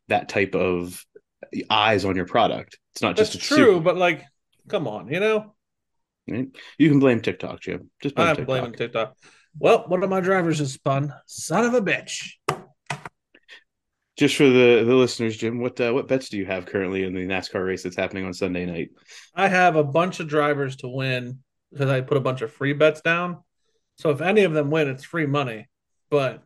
[0.08, 1.04] that type of
[1.68, 2.78] eyes on your product.
[2.94, 4.24] It's not That's just a true, soup, but like,
[4.66, 5.54] come on, you know.
[6.26, 7.90] You can blame TikTok, Jim.
[8.00, 8.46] Just blame I'm TikTok.
[8.46, 9.14] blaming TikTok.
[9.58, 11.12] Well, one of my drivers is spun.
[11.26, 12.30] Son of a bitch.
[14.16, 17.12] Just for the the listeners, Jim, what uh, what bets do you have currently in
[17.12, 18.88] the NASCAR race that's happening on Sunday night?
[19.34, 22.72] I have a bunch of drivers to win because I put a bunch of free
[22.72, 23.42] bets down.
[23.98, 25.68] So if any of them win, it's free money.
[26.10, 26.42] But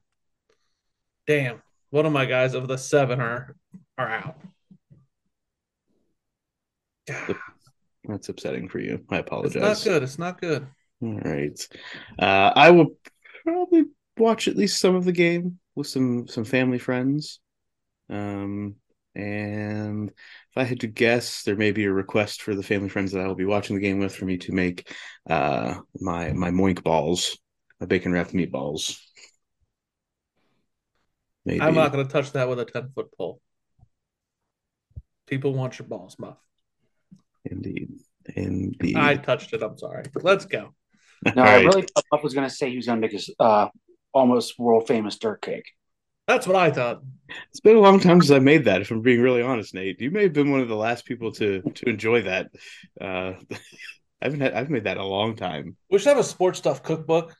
[1.26, 3.54] damn, one of my guys of the seven are
[3.98, 4.38] are out.
[8.04, 9.04] That's upsetting for you.
[9.10, 9.56] I apologize.
[9.56, 10.02] It's not good.
[10.02, 10.66] It's not good.
[11.02, 11.68] All right.
[12.18, 12.96] Uh, I will
[13.44, 13.84] probably
[14.16, 17.40] watch at least some of the game with some some family friends.
[18.08, 18.76] Um,
[19.14, 20.10] and
[20.52, 23.22] if I had to guess, there may be a request for the family friends that
[23.22, 24.94] I will be watching the game with for me to make
[25.28, 27.38] uh my my moink balls,
[27.80, 28.98] my bacon wrapped meatballs.
[31.46, 31.60] Maybe.
[31.60, 33.40] I'm not going to touch that with a 10 foot pole.
[35.26, 36.36] People want your balls, Muff.
[37.44, 37.90] Indeed.
[38.36, 38.96] Indeed.
[38.96, 39.62] I touched it.
[39.62, 40.04] I'm sorry.
[40.14, 40.74] Let's go.
[41.24, 43.12] No, All I really thought Muff was going to say he was going to make
[43.12, 43.68] his uh,
[44.12, 45.72] almost world famous dirt cake.
[46.26, 47.02] That's what I thought.
[47.50, 48.82] It's been a long time since I made that.
[48.82, 51.32] If I'm being really honest, Nate, you may have been one of the last people
[51.32, 52.50] to to enjoy that.
[53.00, 53.35] Uh,
[54.22, 55.76] I haven't had, I've made that a long time.
[55.90, 57.35] We should have a sports stuff cookbook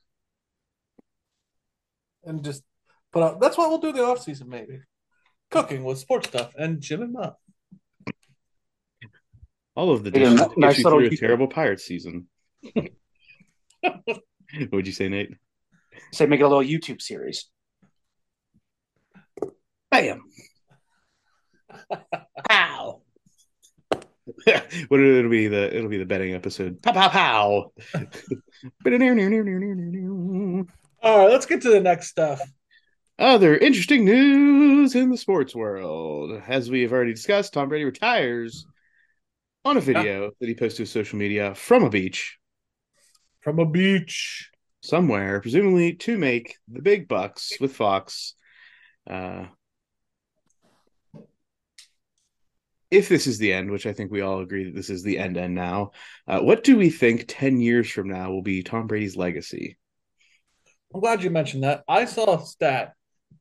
[2.25, 2.65] and just
[3.13, 3.41] put out.
[3.41, 4.81] That's what we'll do in the off season, maybe.
[5.51, 7.35] Cooking with sports stuff and Jim and Muff.
[9.77, 12.27] All of the Yeah, dishes nice to get you through a terrible Pirates season.
[13.81, 15.37] What'd you say, Nate?
[16.13, 17.49] Say make it a little YouTube series.
[19.93, 20.23] Bam!
[22.49, 23.03] Pow!
[24.89, 26.83] what it'll be the it'll be the betting episode.
[26.83, 27.73] Pow pow pow.
[31.03, 32.41] All right, let's get to the next stuff.
[33.19, 36.41] Other interesting news in the sports world.
[36.49, 38.65] As we have already discussed, Tom Brady retires
[39.65, 42.39] on a video that he posted to social media from a beach
[43.41, 44.51] From a beach.
[44.81, 48.35] somewhere, presumably to make the big bucks with Fox.
[49.09, 49.47] Uh,
[52.93, 55.19] if this is the end, which I think we all agree that this is the
[55.19, 55.93] end end now,
[56.29, 59.79] uh, what do we think 10 years from now will be Tom Brady's legacy?
[60.95, 61.85] I'm glad you mentioned that.
[61.89, 62.93] I saw a stat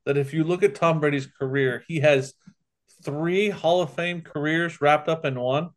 [0.05, 2.33] that if you look at Tom Brady's career, he has
[3.03, 5.71] three Hall of Fame careers wrapped up in one.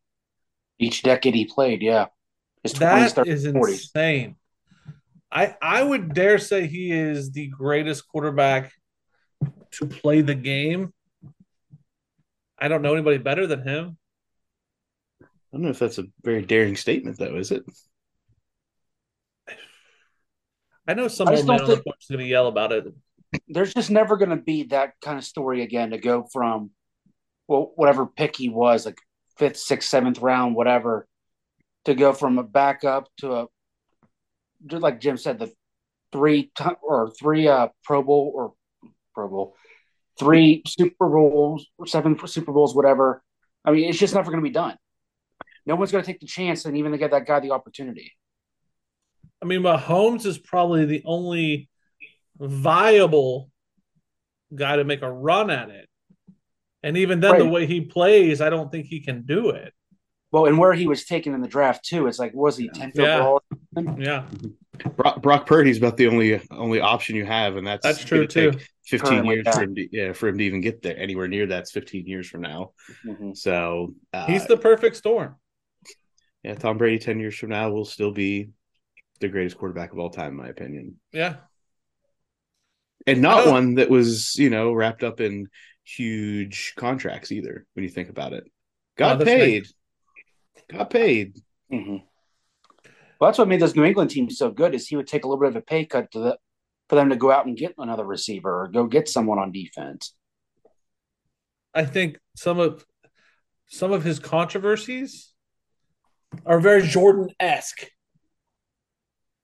[0.79, 2.07] Each decade he played, yeah.
[2.63, 3.73] His 20s, That 30s, is 40s.
[3.73, 4.37] insane.
[5.33, 8.73] I I would dare say he is the greatest quarterback
[9.73, 10.93] to play the game.
[12.59, 13.97] I don't know anybody better than him.
[15.23, 17.65] I don't know if that's a very daring statement, though, is it?
[20.87, 22.73] I know some I old man don't on the think- is going to yell about
[22.73, 22.85] it.
[23.49, 26.71] There's just never going to be that kind of story again to go from,
[27.49, 28.99] well, whatever pick he was, like
[29.39, 31.09] fifth, sixth, seventh round, whatever,
[31.87, 33.47] to go from a backup to a,
[34.67, 35.53] just like Jim said, the
[36.13, 38.53] three ti- or three uh, Pro Bowl or
[39.15, 39.57] Pro Bowl,
[40.19, 43.23] three Super Bowls, seven Super Bowls, whatever.
[43.65, 44.77] I mean, it's just never going to be done.
[45.67, 48.13] No one's going to take the chance and even to get that guy the opportunity.
[49.43, 51.69] I mean, Mahomes is probably the only
[52.39, 53.51] viable
[54.55, 55.89] guy to make a run at it.
[56.83, 59.73] And even then, the way he plays, I don't think he can do it.
[60.31, 62.99] Well, and where he was taken in the draft too, it's like was he tenth
[62.99, 63.21] Yeah.
[63.21, 63.43] overall?
[63.97, 64.27] Yeah,
[64.97, 68.29] Brock, Brock Purdy's about the only only option you have, and that's that's true gonna
[68.29, 68.51] too.
[68.53, 71.47] take Fifteen years for him to yeah for him to even get there anywhere near
[71.47, 72.73] that's fifteen years from now.
[73.05, 73.37] Mhm.
[73.37, 75.37] So uh, He's the perfect storm.
[76.43, 78.51] yeah Tom Brady ten years from now will still be
[79.21, 81.37] the greatest quarterback of all time, in my opinion, Yeah.
[83.07, 83.53] and not Oh.
[83.53, 85.49] one that was you know wrapped up in
[85.85, 87.67] huge contracts either.
[87.75, 88.45] When you think about it,
[88.97, 89.67] got that's paid,
[90.69, 91.39] got paid.
[91.73, 92.03] Mhm.
[93.21, 95.29] Well, that's what made those New England teams so good is he would take a
[95.29, 96.39] little bit of a pay cut to the
[96.89, 100.15] for them to go out and get another receiver or go get someone on defense.
[101.75, 102.85] I think some of
[103.67, 105.33] some of his controversies
[106.47, 107.87] are very Jordan esque.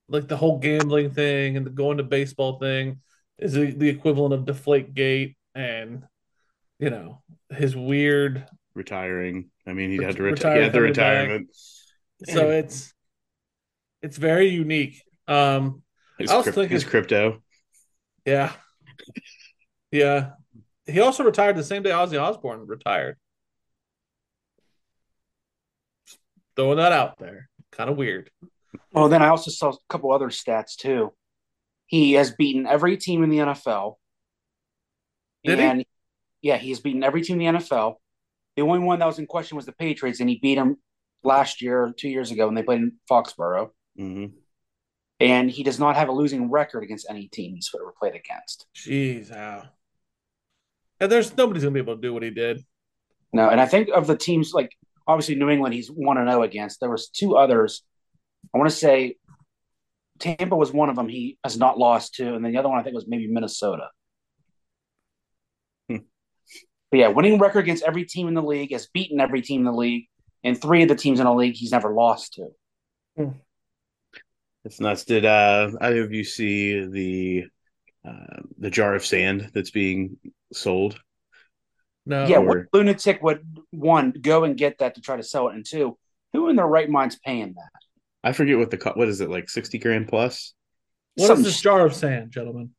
[0.08, 3.00] like the whole gambling thing and the going to baseball thing
[3.38, 6.04] is the, the equivalent of Deflate Gate and
[6.78, 8.46] you know his weird.
[8.74, 9.50] Retiring.
[9.66, 10.56] I mean, he had to Ret- retire.
[10.56, 11.40] He had the retired, back.
[11.40, 11.48] retirement.
[12.26, 12.92] So it's
[14.02, 15.02] it's very unique.
[15.26, 15.82] Um,
[16.20, 17.42] His, I was crypt- thinking- his crypto.
[18.24, 18.52] yeah,
[19.90, 20.30] yeah.
[20.86, 23.16] He also retired the same day Ozzy Osbourne retired.
[26.56, 28.30] Throwing that out there, kind of weird.
[28.92, 31.12] Well, then I also saw a couple other stats too.
[31.86, 33.94] He has beaten every team in the NFL.
[35.44, 35.64] Did he?
[35.64, 35.84] and
[36.42, 37.94] yeah, he's beaten every team in the NFL.
[38.56, 40.76] The only one that was in question was the Patriots, and he beat them
[41.22, 43.70] last year, two years ago, when they played in Foxborough.
[43.96, 44.26] hmm
[45.20, 48.66] And he does not have a losing record against any team he's ever played against.
[48.74, 49.64] Jeez, how?
[50.98, 52.64] And there's nobody's gonna be able to do what he did.
[53.32, 54.74] No, and I think of the teams like
[55.06, 56.80] obviously New England, he's one and zero against.
[56.80, 57.82] There was two others.
[58.54, 59.16] I want to say
[60.18, 61.08] Tampa was one of them.
[61.08, 63.88] He has not lost to, and then the other one I think was maybe Minnesota.
[65.88, 65.98] Hmm.
[66.90, 69.66] But yeah, winning record against every team in the league, has beaten every team in
[69.66, 70.06] the league,
[70.44, 72.48] and three of the teams in the league he's never lost to.
[74.64, 75.04] It's nuts.
[75.04, 77.44] Did uh, either of you see the
[78.06, 80.18] uh, the jar of sand that's being
[80.52, 81.00] sold?
[82.06, 85.48] No, yeah, or- what lunatic would one go and get that to try to sell
[85.48, 85.96] it, and two,
[86.32, 87.70] who in their right mind's paying that?
[88.22, 90.52] I forget what the co- what is it like sixty grand plus.
[91.14, 92.70] what is Something this jar of sand, gentlemen?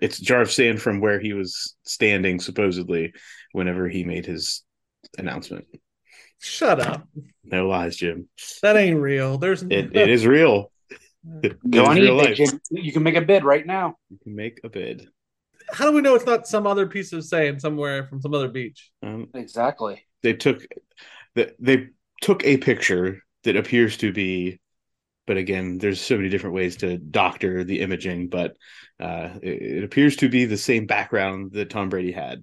[0.00, 3.12] It's jar of sand from where he was standing supposedly
[3.52, 4.62] whenever he made his
[5.18, 5.66] announcement.
[6.44, 7.08] Shut up.
[7.42, 8.28] No lies, Jim.
[8.60, 9.38] That ain't real.
[9.38, 10.70] There's It it is real.
[11.42, 12.34] It Go on real eBay.
[12.34, 12.60] Jim.
[12.70, 13.96] You can make a bid right now.
[14.10, 15.08] You can make a bid.
[15.72, 18.48] How do we know it's not some other piece of sand somewhere from some other
[18.48, 18.90] beach?
[19.02, 20.04] Um, Exactly.
[20.22, 20.66] they took
[21.34, 21.88] that they
[22.20, 24.60] took a picture that appears to be
[25.26, 28.56] but again there's so many different ways to doctor the imaging but
[29.00, 32.42] uh it, it appears to be the same background that tom brady had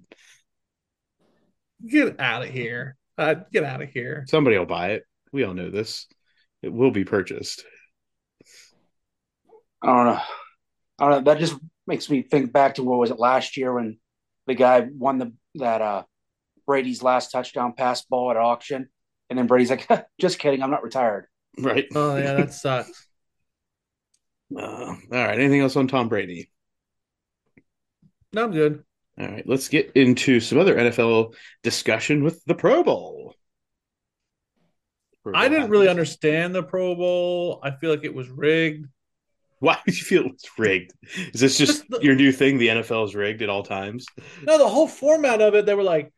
[1.84, 2.96] Get out of here.
[3.18, 4.24] Uh, get out of here.
[4.28, 6.06] somebody will buy it we all know this
[6.62, 7.64] it will be purchased
[9.82, 10.20] I don't know.
[11.00, 11.32] I don't know.
[11.32, 11.56] That just
[11.88, 13.98] makes me think back to what was it last year when
[14.46, 16.04] the guy won the that uh
[16.66, 18.88] Brady's last touchdown pass ball at auction,
[19.28, 19.88] and then Brady's like,
[20.20, 21.26] "Just kidding, I'm not retired."
[21.58, 23.08] right Oh yeah, that sucks.
[24.56, 26.48] uh, all right anything else on tom brady
[28.32, 28.84] No, I'm good.
[29.22, 33.34] All right let's get into some other nfl discussion with the pro bowl
[35.22, 36.00] Pro I didn't really happens.
[36.00, 37.60] understand the Pro Bowl.
[37.62, 38.88] I feel like it was rigged.
[39.60, 40.90] Why would you feel it's rigged?
[41.32, 42.58] Is this just Just the- your new thing?
[42.58, 44.04] The NFL is rigged at all times.
[44.42, 46.12] No, the whole format of it, they were like,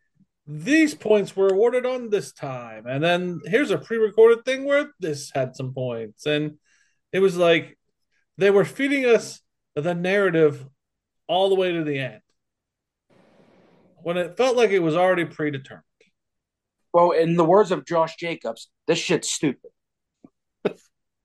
[0.46, 2.86] these points were awarded on this time.
[2.86, 6.24] And then here's a pre recorded thing where this had some points.
[6.24, 6.56] And
[7.12, 7.78] it was like
[8.38, 9.42] they were feeding us
[9.74, 10.64] the narrative
[11.26, 12.20] all the way to the end
[14.04, 15.82] when it felt like it was already predetermined.
[16.92, 19.70] Well, in the words of Josh Jacobs, this shit's stupid.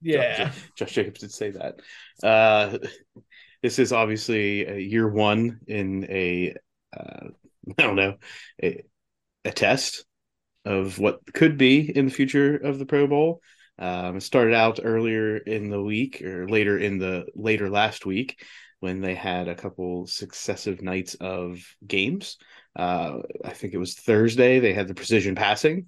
[0.01, 0.45] Yeah.
[0.45, 1.81] Josh, Josh Jacobs did say that.
[2.23, 2.77] Uh,
[3.61, 6.55] this is obviously a year one in a
[6.95, 7.27] uh,
[7.77, 8.15] I don't know
[8.63, 8.81] a,
[9.43, 10.05] a test
[10.63, 13.41] of what could be in the future of the Pro Bowl.
[13.77, 18.41] Um, it started out earlier in the week or later in the later last week
[18.79, 22.37] when they had a couple successive nights of games.
[22.75, 24.59] Uh, I think it was Thursday.
[24.59, 25.87] They had the precision passing,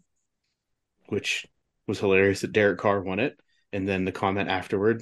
[1.07, 1.45] which
[1.87, 3.39] was hilarious that Derek Carr won it.
[3.73, 5.01] And then the comment afterward.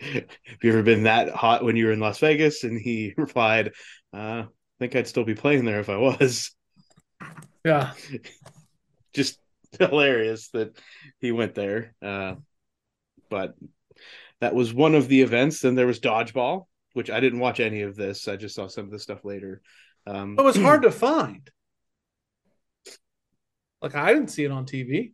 [0.00, 0.24] Have
[0.62, 2.64] you ever been that hot when you were in Las Vegas?
[2.64, 3.72] And he replied,
[4.12, 6.54] uh, I think I'd still be playing there if I was.
[7.64, 7.92] Yeah.
[9.14, 9.38] Just
[9.78, 10.78] hilarious that
[11.18, 11.94] he went there.
[12.02, 12.36] Uh,
[13.30, 13.54] but
[14.40, 15.60] that was one of the events.
[15.60, 18.28] Then there was dodgeball, which I didn't watch any of this.
[18.28, 19.62] I just saw some of the stuff later.
[20.06, 21.50] Um, It was hard to find.
[23.82, 25.12] Like, I didn't see it on TV.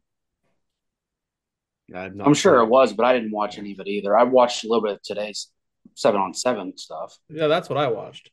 [1.94, 4.16] I'm, not I'm sure it was, but I didn't watch any of it either.
[4.16, 5.50] I watched a little bit of today's
[5.94, 7.16] seven on seven stuff.
[7.28, 8.30] Yeah, that's what I watched.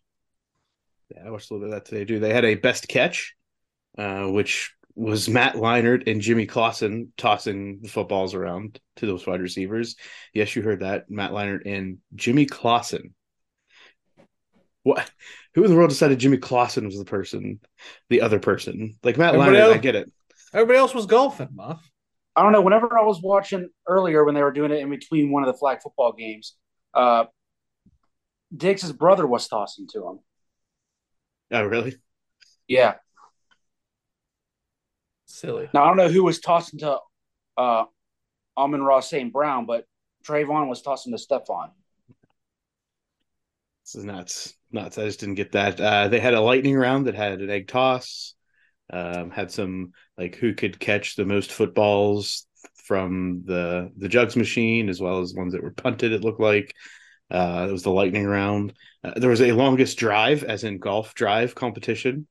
[1.13, 2.19] Yeah, I watched a little bit of that today, too.
[2.19, 3.35] They had a best catch,
[3.97, 9.41] uh, which was Matt Leinart and Jimmy Clausen tossing the footballs around to those wide
[9.41, 9.95] receivers.
[10.33, 11.09] Yes, you heard that.
[11.09, 13.13] Matt Leinart and Jimmy Clausen.
[14.89, 15.11] What?
[15.53, 17.59] Who in the world decided Jimmy Clausen was the person,
[18.09, 18.95] the other person?
[19.03, 20.11] Like Matt Everybody Leinart, I get it.
[20.51, 21.87] Everybody else was golfing, Muff.
[22.35, 22.61] I don't know.
[22.61, 25.53] Whenever I was watching earlier when they were doing it in between one of the
[25.59, 26.55] flag football games,
[26.95, 27.25] uh,
[28.55, 30.19] Diggs' brother was tossing to him.
[31.51, 31.95] Oh, really?
[32.67, 32.95] Yeah.
[35.27, 35.69] Silly.
[35.71, 36.97] Now I don't know who was tossing to
[37.57, 37.83] uh,
[38.57, 39.31] Amon Ross St.
[39.31, 39.85] Brown, but
[40.25, 41.69] Trayvon was tossing to Stefon.
[43.89, 44.53] This is nuts.
[44.71, 44.99] Nuts.
[44.99, 45.81] I just didn't get that.
[45.81, 48.35] Uh, they had a lightning round that had an egg toss.
[48.93, 54.89] Um, had some like who could catch the most footballs from the the jugs machine,
[54.89, 56.11] as well as ones that were punted.
[56.11, 56.75] It looked like
[57.31, 58.73] uh, it was the lightning round.
[59.03, 62.27] Uh, there was a longest drive, as in golf drive competition,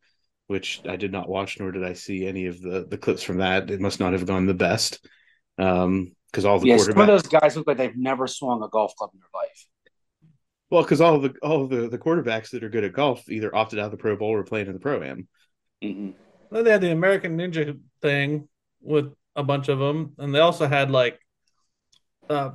[0.46, 3.38] which I did not watch, nor did I see any of the the clips from
[3.38, 3.68] that.
[3.68, 5.00] It must not have gone the best
[5.56, 6.12] because um,
[6.46, 6.84] all the Yeah, quarterbacks.
[6.84, 9.66] some of those guys look like they've never swung a golf club in their life.
[10.70, 13.78] Well, because all the all the the quarterbacks that are good at golf either opted
[13.78, 15.26] out of the Pro Bowl or playing in the Pro Am.
[15.82, 16.14] Mhm.
[16.50, 18.48] Then they had the American Ninja thing
[18.80, 21.18] with a bunch of them, and they also had like
[22.28, 22.50] uh,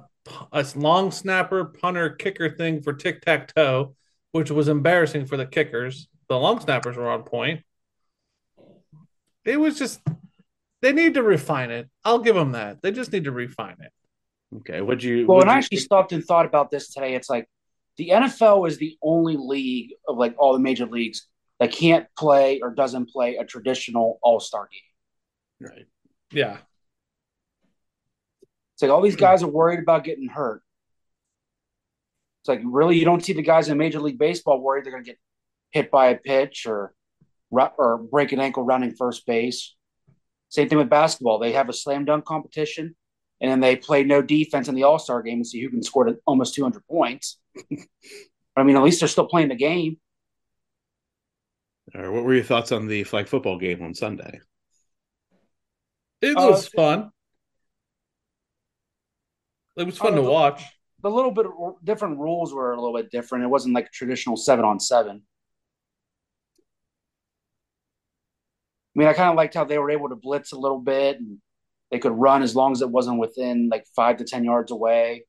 [0.51, 3.95] a long snapper, punter, kicker thing for tic tac toe,
[4.31, 6.07] which was embarrassing for the kickers.
[6.29, 7.61] The long snappers were on point.
[9.45, 10.01] It was just
[10.81, 11.89] they need to refine it.
[12.05, 12.81] I'll give them that.
[12.81, 13.91] They just need to refine it.
[14.57, 15.25] Okay, what'd you?
[15.25, 17.15] Well, what'd and I you- actually stopped and thought about this today.
[17.15, 17.47] It's like
[17.97, 21.27] the NFL is the only league of like all the major leagues
[21.59, 25.69] that can't play or doesn't play a traditional All Star game.
[25.69, 25.85] right.
[26.31, 26.57] Yeah.
[28.73, 29.19] It's like all these hmm.
[29.19, 30.63] guys are worried about getting hurt.
[32.41, 35.03] It's like really, you don't see the guys in Major League Baseball worried they're going
[35.03, 35.19] to get
[35.71, 36.93] hit by a pitch or
[37.77, 39.75] or break an ankle running first base.
[40.49, 41.39] Same thing with basketball.
[41.39, 42.95] They have a slam dunk competition,
[43.43, 45.83] and then they play no defense in the All Star game and see who can
[45.83, 47.39] score to almost 200 points.
[48.55, 49.97] I mean, at least they're still playing the game.
[51.93, 54.39] Or what were your thoughts on the flag football game on Sunday?
[56.21, 57.11] It Uh, was fun.
[59.75, 60.63] It was fun Uh, to the- watch.
[61.01, 63.43] The little bit of different rules were a little bit different.
[63.43, 65.21] It wasn't like traditional seven on seven.
[68.95, 71.19] I mean, I kind of liked how they were able to blitz a little bit
[71.19, 71.39] and
[71.93, 75.25] they could run as long as it wasn't within like five to 10 yards away.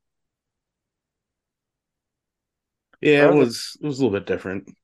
[3.03, 4.74] Yeah, it was it was a little bit different.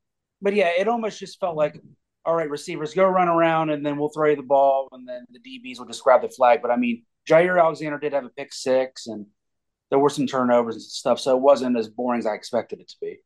[0.42, 1.80] But yeah, it almost just felt like,
[2.26, 5.24] all right, receivers, go run around and then we'll throw you the ball and then
[5.30, 6.60] the DBs will just grab the flag.
[6.60, 9.24] But I mean, Jaire Alexander did have a pick six and
[9.88, 11.18] there were some turnovers and stuff.
[11.18, 13.20] So it wasn't as boring as I expected it to be.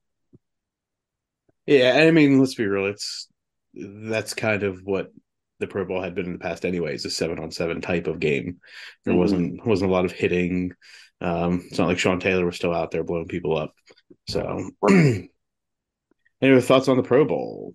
[1.67, 2.87] Yeah, I mean, let's be real.
[2.87, 3.27] It's
[3.75, 5.11] that's kind of what
[5.61, 7.05] the Pro Bowl had been in the past, anyways.
[7.05, 8.61] A seven on seven type of game.
[9.05, 9.19] There Mhm.
[9.19, 10.73] wasn't wasn't a lot of hitting.
[11.21, 13.73] Um, it's not like Sean Taylor was still out there blowing people up.
[14.29, 15.29] So, any
[16.43, 17.75] other thoughts on the Pro Bowl?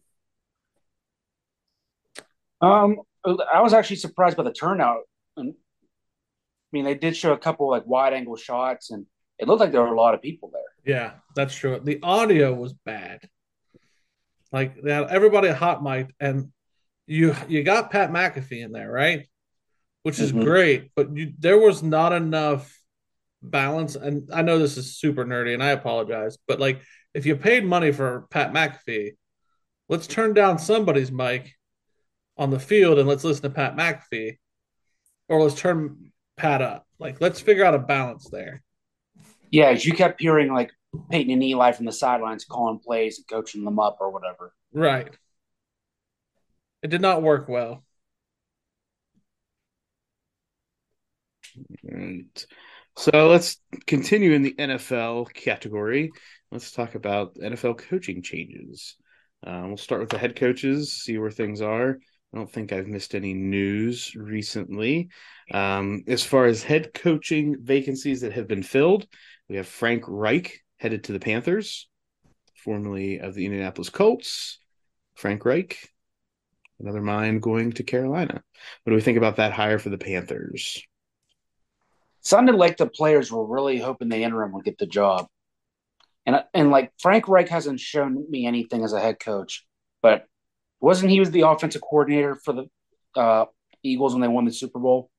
[2.61, 5.01] Um, I was actually surprised by the turnout.
[5.37, 9.05] And, I mean, they did show a couple like wide angle shots, and
[9.37, 10.61] it looked like there were a lot of people there.
[10.95, 11.79] Yeah, that's true.
[11.81, 13.27] The audio was bad.
[14.51, 16.51] Like they had everybody hot mic, and
[17.09, 19.27] you you got Pat McAfee in there, right?
[20.03, 20.43] Which is Mhm.
[20.43, 22.79] great, but you, there was not enough
[23.41, 23.95] balance.
[23.95, 26.81] And I know this is super nerdy, and I apologize, but like
[27.13, 29.17] if you paid money for Pat McAfee,
[29.89, 31.55] let's turn down somebody's mic
[32.37, 34.37] on the field and let's listen to Pat McAfee,
[35.27, 36.85] or let's turn Pat up.
[36.99, 38.61] Like let's figure out a balance there.
[39.49, 40.71] Yeah, as you kept hearing like
[41.09, 44.53] Peyton and Eli from the sidelines calling plays and coaching them up or whatever.
[44.71, 45.09] Right.
[46.83, 47.83] It did not work well.
[51.83, 52.45] Right.
[52.97, 56.11] So let's continue in the NFL category.
[56.51, 58.95] Let's talk about NFL coaching changes.
[59.45, 61.99] Uh, we'll start with the head coaches, see where things are.
[62.33, 65.09] I don't think I've missed any news recently.
[65.51, 69.07] Um, as far as head coaching vacancies that have been filled,
[69.47, 71.87] we have Frank Reich headed to the Panthers,
[72.55, 74.59] formerly of the Indianapolis Colts.
[75.15, 75.89] Frank Reich,
[76.79, 78.41] another mind going to Carolina.
[78.83, 80.81] What do we think about that hire for the Panthers?
[82.21, 85.27] Sounded like the players were really hoping the interim would get the job.
[86.25, 89.65] And and like Frank Reich hasn't shown me anything as a head coach,
[90.01, 90.25] but
[90.79, 93.45] wasn't he was the offensive coordinator for the uh,
[93.83, 95.09] Eagles when they won the Super Bowl?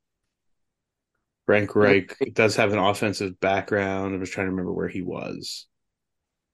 [1.46, 4.14] Frank Reich does have an offensive background.
[4.14, 5.66] I was trying to remember where he was.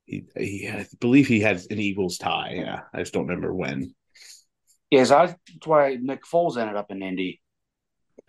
[0.07, 2.55] He, he I believe he had an Eagles tie.
[2.57, 3.95] Yeah, I just don't remember when.
[4.91, 7.41] Yes, I, that's why Nick Foles ended up in Indy.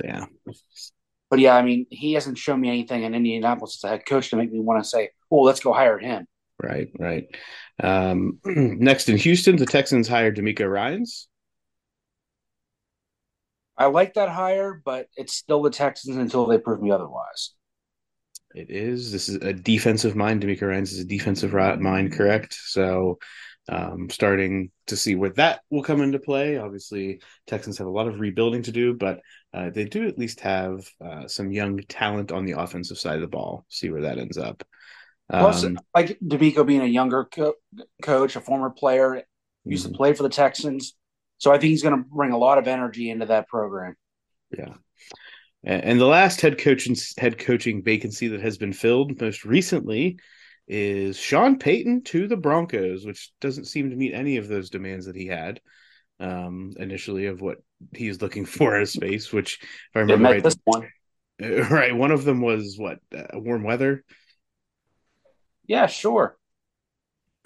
[0.03, 0.25] Yeah,
[1.29, 4.29] But yeah, I mean, he hasn't shown me anything in Indianapolis as a head coach
[4.29, 6.27] to make me want to say, "Oh, let's go hire him."
[6.61, 7.27] right, right.
[7.81, 11.27] Um, next in Houston, the Texans hired DeMeco Ryans.
[13.77, 17.51] I like that hire, but it's still the Texans until they prove me otherwise.
[18.55, 19.11] It is.
[19.11, 20.41] This is a defensive mind.
[20.41, 22.55] DeMeco Ryans is a defensive mind, correct?
[22.55, 23.19] So,
[23.69, 26.57] um, starting to see where that will come into play.
[26.57, 29.21] Obviously, Texans have a lot of rebuilding to do, but
[29.53, 33.21] uh, they do at least have uh, some young talent on the offensive side of
[33.21, 33.65] the ball.
[33.69, 34.63] See where that ends up.
[35.29, 37.55] Plus, Um, like DeMeco being a younger co-
[38.01, 39.23] coach, a former player,
[39.65, 39.91] used Mhm.
[39.91, 40.95] to play for the Texans,
[41.37, 43.95] so I think he's going to bring a lot of energy into that program.
[44.57, 44.75] Yeah.
[45.63, 50.19] And the last head coach and head coaching vacancy that has been filled most recently
[50.67, 55.05] is Sean Payton to the Broncos, which doesn't seem to meet any of those demands
[55.05, 55.61] that he had
[56.19, 57.57] um, initially of what
[57.95, 59.31] he's looking for in space.
[59.31, 60.89] Which, if I remember right, this one.
[61.41, 64.03] right, one of them was what uh, warm weather.
[65.67, 66.37] Yeah, sure.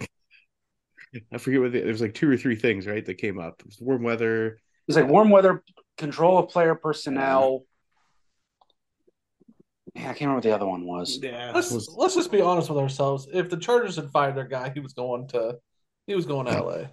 [0.00, 3.60] I forget what the, there was like two or three things right that came up.
[3.60, 4.58] It was warm weather.
[4.88, 5.62] It's like warm weather
[5.96, 7.64] control of player personnel.
[9.94, 11.18] Yeah, I can't remember what the other one was.
[11.22, 13.28] Yeah, Let's was, let's just be honest with ourselves.
[13.32, 15.58] If the Chargers had fired their guy, he was going to
[16.06, 16.84] he was going to LA.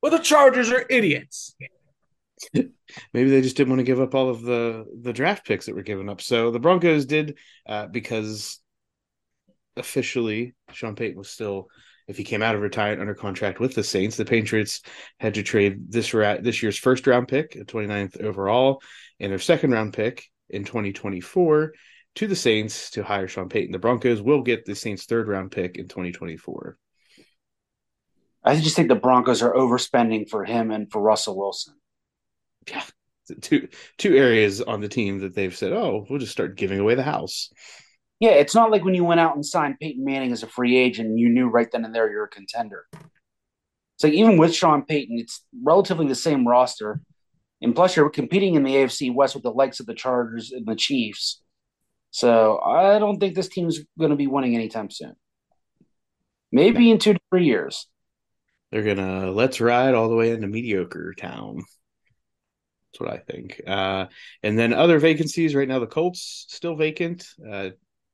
[0.00, 1.54] Well, the Chargers are idiots.
[2.54, 5.74] maybe they just didn't want to give up all of the the draft picks that
[5.74, 6.20] were given up.
[6.20, 8.60] So the Broncos did uh, because
[9.76, 11.68] officially Sean Payton was still
[12.06, 14.82] if he came out of retirement under contract with the Saints, the Patriots
[15.18, 18.82] had to trade this ra- this year's first round pick, a 29th overall,
[19.20, 21.72] and their second round pick in 2024
[22.16, 23.72] to the Saints to hire Sean Payton.
[23.72, 26.76] The Broncos will get the Saints' third round pick in 2024.
[28.44, 31.74] I just think the Broncos are overspending for him and for Russell Wilson.
[32.68, 32.82] Yeah,
[33.40, 36.94] Two two areas on the team that they've said, "Oh, we'll just start giving away
[36.94, 37.50] the house."
[38.20, 40.76] Yeah, it's not like when you went out and signed Peyton Manning as a free
[40.76, 42.86] agent and you knew right then and there you're a contender.
[42.92, 47.00] It's like even with Sean Payton, it's relatively the same roster.
[47.62, 50.66] And plus you're competing in the AFC West with the likes of the Chargers and
[50.66, 51.42] the Chiefs.
[52.10, 55.14] So I don't think this team's gonna be winning anytime soon.
[56.52, 57.88] Maybe in two to three years.
[58.70, 61.62] They're gonna let's ride all the way into mediocre town.
[62.92, 63.60] That's what I think.
[63.66, 64.06] Uh,
[64.42, 67.26] and then other vacancies right now, the Colts still vacant.
[67.44, 67.70] Uh,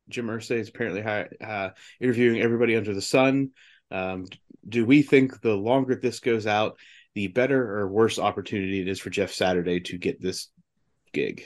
[0.09, 1.71] Jim Irsay is apparently hi- uh,
[2.01, 3.51] interviewing everybody under the sun.
[3.91, 4.27] Um,
[4.67, 6.79] do we think the longer this goes out,
[7.15, 10.49] the better or worse opportunity it is for Jeff Saturday to get this
[11.13, 11.45] gig?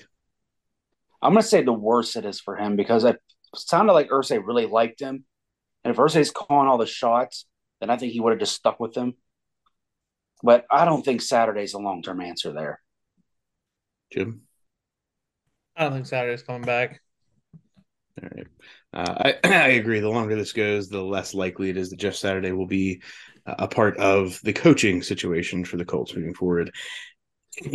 [1.22, 3.18] I'm gonna say the worse it is for him because it
[3.54, 5.24] sounded like Irsay really liked him.
[5.82, 7.46] And if Irsay's calling all the shots,
[7.80, 9.14] then I think he would have just stuck with him.
[10.42, 12.80] But I don't think Saturday's a long term answer there.
[14.12, 14.42] Jim?
[15.76, 17.00] I don't think Saturday's coming back.
[18.22, 18.46] All right.
[18.92, 20.00] Uh, I, I agree.
[20.00, 23.02] The longer this goes, the less likely it is that Jeff Saturday will be
[23.46, 26.74] a part of the coaching situation for the Colts moving forward.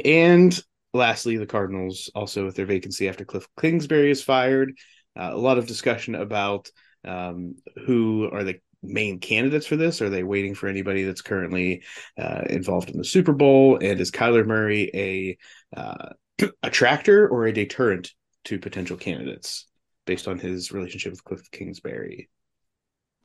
[0.04, 0.58] And
[0.94, 4.74] lastly, the Cardinals also with their vacancy after Cliff Kingsbury is fired.
[5.16, 6.70] Uh, a lot of discussion about
[7.06, 7.56] um,
[7.86, 10.02] who are the main candidates for this.
[10.02, 11.84] Are they waiting for anybody that's currently
[12.18, 13.78] uh, involved in the Super Bowl?
[13.82, 15.38] And is Kyler Murray a
[15.78, 16.10] uh,
[16.64, 18.12] attractor or a deterrent
[18.46, 19.66] to potential candidates?
[20.10, 22.30] based on his relationship with Cliff Kingsbury.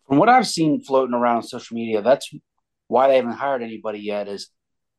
[0.07, 2.30] From what I've seen floating around on social media, that's
[2.88, 4.28] why they haven't hired anybody yet.
[4.28, 4.50] Is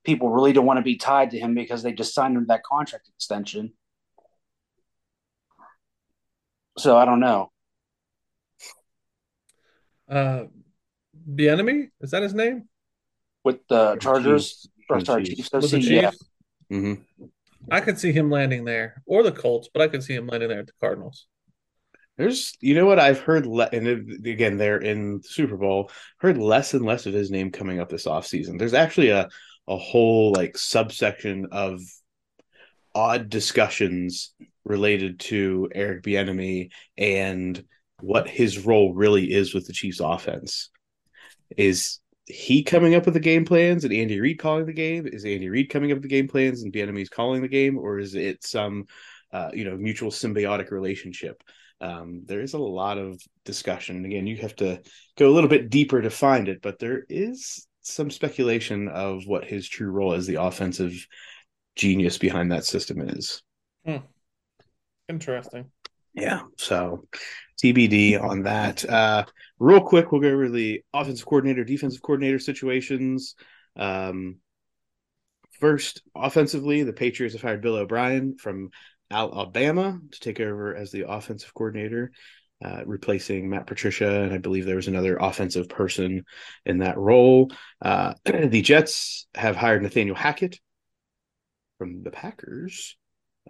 [0.03, 2.63] people really don't want to be tied to him because they just signed him that
[2.63, 3.73] contract extension.
[6.77, 7.51] So I don't know.
[10.09, 10.45] Uh,
[11.27, 12.67] Bieniemy is that his name?
[13.43, 14.67] With the Chargers, Chiefs.
[14.89, 15.37] or sorry, Chiefs.
[15.37, 15.51] Chiefs.
[15.51, 16.11] Was it yeah.
[16.71, 17.25] Mm-hmm.
[17.71, 20.49] I could see him landing there, or the Colts, but I could see him landing
[20.49, 21.27] there at the Cardinals.
[22.17, 25.91] There's, you know what I've heard, le- and it, again, they're in the Super Bowl.
[26.19, 28.57] Heard less and less of his name coming up this offseason.
[28.57, 29.29] There's actually a
[29.67, 31.81] a whole like subsection of
[32.93, 37.63] odd discussions related to Eric Bieniemy and
[37.99, 40.69] what his role really is with the Chiefs' offense.
[41.57, 45.07] Is he coming up with the game plans and Andy Reid calling the game?
[45.07, 47.99] Is Andy Reid coming up with the game plans and Bieniemy's calling the game, or
[47.99, 48.85] is it some,
[49.31, 51.41] uh, you know, mutual symbiotic relationship?
[51.81, 54.05] Um, there is a lot of discussion.
[54.05, 54.81] Again, you have to
[55.17, 59.45] go a little bit deeper to find it, but there is some speculation of what
[59.45, 61.05] his true role as the offensive
[61.75, 63.43] genius behind that system is.
[65.07, 65.69] Interesting.
[66.13, 66.43] Yeah.
[66.57, 67.07] So
[67.61, 68.87] TBD on that.
[68.87, 69.25] Uh,
[69.59, 73.35] real quick, we'll go over the offensive coordinator, defensive coordinator situations.
[73.75, 74.37] Um,
[75.59, 78.71] first, offensively, the Patriots have hired Bill O'Brien from
[79.11, 82.11] Alabama to take over as the offensive coordinator,
[82.63, 84.21] uh, replacing Matt Patricia.
[84.21, 86.23] And I believe there was another offensive person
[86.65, 87.51] in that role.
[87.81, 90.59] Uh, the Jets have hired Nathaniel Hackett
[91.77, 92.97] from the Packers,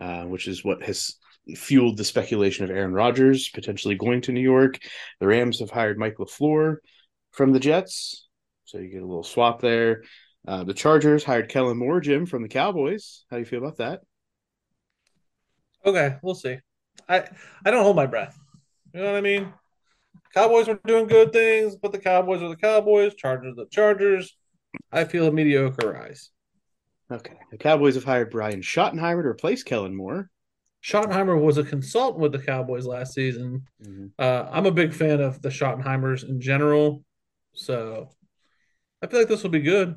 [0.02, 1.16] uh, which is what has
[1.56, 4.80] fueled the speculation of Aaron Rodgers potentially going to New York.
[5.20, 6.78] The Rams have hired Mike LaFleur
[7.32, 8.28] from the Jets.
[8.66, 10.04] So you get a little swap there.
[10.48, 13.26] Uh, the Chargers hired Kellen Moore, Jim, from the Cowboys.
[13.30, 14.02] How do you feel about that?
[15.86, 16.58] Okay, we'll see.
[17.08, 17.26] I
[17.66, 18.38] I don't hold my breath.
[18.94, 19.54] You know what I mean?
[20.34, 23.14] Cowboys are doing good things, but the Cowboys are the Cowboys.
[23.14, 24.36] Chargers are the Chargers.
[24.92, 26.32] I feel a mediocre rise.
[27.12, 27.36] Okay.
[27.52, 30.30] The Cowboys have hired Brian Schottenheimer to replace Kellen Moore.
[30.84, 33.66] Schottenheimer was a consultant with the Cowboys last season.
[33.84, 34.12] Mhm.
[34.20, 37.04] Uh, I'm a big fan of the Schottenheimers in general,
[37.54, 38.10] so
[39.02, 39.96] I feel like this will be good.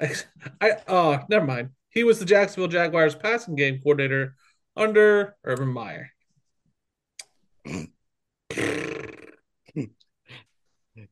[0.00, 0.14] I,
[0.60, 1.70] I oh, never mind.
[1.90, 4.36] He was the Jacksonville Jaguars passing game coordinator
[4.76, 6.10] under Urban Meyer.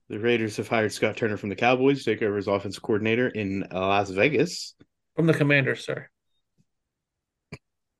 [0.08, 3.28] The Raiders have hired Scott Turner from the Cowboys to take over as offensive coordinator
[3.28, 4.74] in Las Vegas.
[5.14, 6.08] From the Commanders, sir.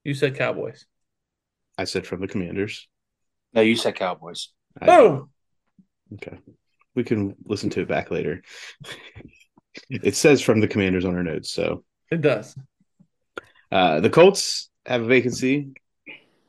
[0.02, 0.86] You said Cowboys.
[1.76, 2.88] I said from the Commanders.
[3.52, 4.48] No, you said Cowboys.
[4.80, 5.30] I- Boom.
[6.14, 6.38] Okay.
[6.94, 8.42] We can listen to it back later.
[9.90, 11.50] it says from the Commanders on our notes.
[11.50, 12.56] So It does.
[13.70, 15.72] uh, the Colts have a vacancy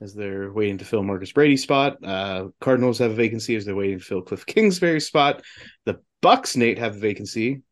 [0.02, 1.98] as they're waiting to fill Marcus Brady's spot.
[2.04, 5.42] Uh, Cardinals have a vacancy as they're waiting to fill Cliff Kingsbury's spot.
[5.86, 7.64] The Bucs, Nate, have a vacancy.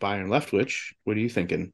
[0.00, 0.94] Byron Leftwich.
[1.04, 1.72] What are you thinking?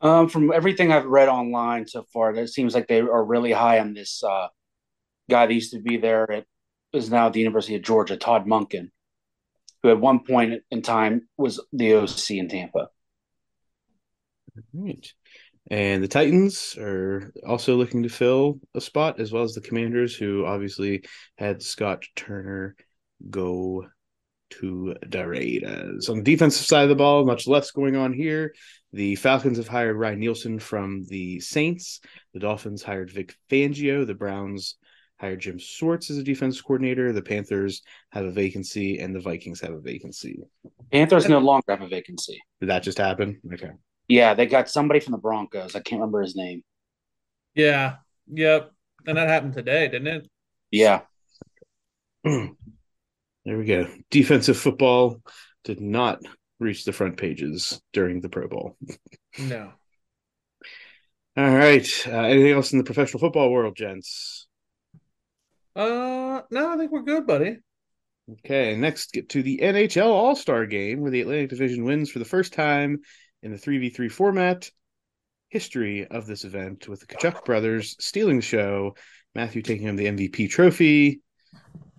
[0.00, 3.80] Um, from everything I've read online so far, it seems like they are really high
[3.80, 4.48] on this uh,
[5.30, 6.44] guy that used to be there at
[6.92, 8.90] is now at the University of Georgia, Todd Monken,
[9.82, 12.88] who at one point in time was the OC in Tampa.
[14.72, 15.12] Right.
[15.70, 20.14] And the Titans are also looking to fill a spot, as well as the Commanders,
[20.14, 21.04] who obviously
[21.36, 22.76] had Scott Turner
[23.30, 23.86] go
[24.48, 26.08] to the Raiders.
[26.08, 28.54] On the defensive side of the ball, much less going on here.
[28.92, 32.00] The Falcons have hired Ryan Nielsen from the Saints.
[32.32, 34.06] The Dolphins hired Vic Fangio.
[34.06, 34.76] The Browns
[35.18, 37.12] hired Jim Schwartz as a defense coordinator.
[37.12, 40.38] The Panthers have a vacancy, and the Vikings have a vacancy.
[40.92, 42.40] Panthers no longer have a vacancy.
[42.60, 43.40] Did that just happen?
[43.52, 43.70] Okay.
[44.08, 45.74] Yeah, they got somebody from the Broncos.
[45.74, 46.62] I can't remember his name.
[47.54, 47.96] Yeah.
[48.28, 48.70] Yep.
[49.06, 50.28] And that happened today, didn't it?
[50.70, 51.02] Yeah.
[53.46, 53.86] There we go.
[54.10, 55.22] Defensive football
[55.62, 56.18] did not
[56.58, 58.76] reach the front pages during the Pro Bowl.
[59.38, 59.70] No.
[61.36, 61.86] All right.
[62.08, 64.48] Uh, anything else in the professional football world, gents?
[65.76, 67.58] Uh no, I think we're good, buddy.
[68.32, 68.74] Okay.
[68.74, 72.24] Next, get to the NHL All Star game where the Atlantic Division wins for the
[72.24, 73.02] first time
[73.46, 74.70] in the 3v3 format.
[75.48, 78.96] History of this event with the Tkachuk brothers stealing the show,
[79.34, 81.22] Matthew taking home the MVP trophy,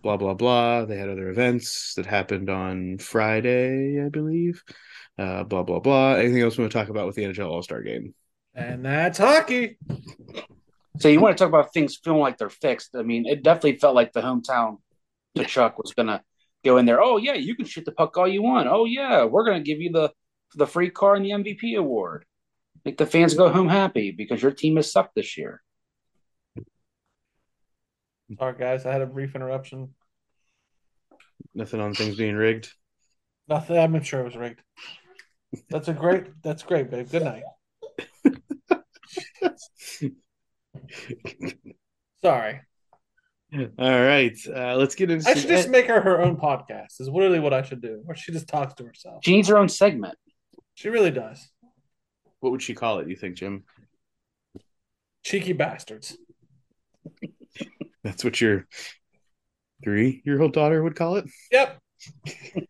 [0.03, 0.83] blah, blah, blah.
[0.83, 4.61] They had other events that happened on Friday, I believe.
[5.17, 6.15] Uh, blah, blah, blah.
[6.15, 8.13] Anything else we want to talk about with the NHL All Star game?
[8.53, 9.77] And that's hockey.
[10.99, 12.95] So you want to talk about things feeling like they're fixed?
[12.95, 14.79] I mean, it definitely felt like the hometown
[15.37, 16.21] Tkachuk was gonna
[16.65, 17.01] go in there.
[17.01, 18.67] Oh yeah, you can shoot the puck all you want.
[18.67, 20.11] Oh yeah, we're gonna give you the
[20.55, 22.25] the free car and the MVP award.
[22.85, 25.61] Make the fans go home happy because your team has sucked this year.
[28.37, 29.93] Sorry guys, I had a brief interruption.
[31.53, 32.71] Nothing on things being rigged.
[33.47, 34.61] Nothing I'm sure it was rigged.
[35.69, 37.09] That's a great that's great, babe.
[37.09, 37.43] Good night.
[42.21, 42.61] Sorry.
[43.53, 44.37] All right.
[44.53, 46.99] Uh, let's get into I some should just make her her own podcast.
[46.99, 48.01] Is literally what I should do.
[48.03, 49.23] Where she just talks to herself.
[49.23, 50.17] She needs her own segment.
[50.78, 51.49] She really does.
[52.39, 53.63] What would she call it, you think, Jim?
[55.23, 56.15] Cheeky bastards.
[58.03, 58.67] That's what your
[59.84, 61.25] three year old daughter would call it?
[61.51, 61.80] Yep.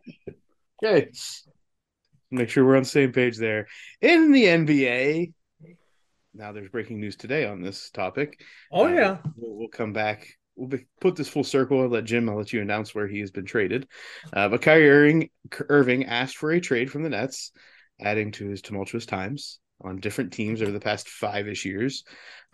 [0.81, 1.09] Okay.
[2.29, 3.65] Make sure we're on the same page there.
[3.99, 5.33] In the NBA,
[6.35, 8.39] now there's breaking news today on this topic.
[8.71, 9.17] Oh Uh, yeah.
[9.35, 10.27] We'll, we'll come back.
[10.55, 13.21] We'll be, put this full circle and let Jim, I'll let you announce where he
[13.21, 13.87] has been traded.
[14.31, 15.29] Uh, but Kyrie Irving,
[15.67, 17.51] Irving asked for a trade from the Nets,
[17.99, 22.03] adding to his tumultuous times on different teams over the past five ish years.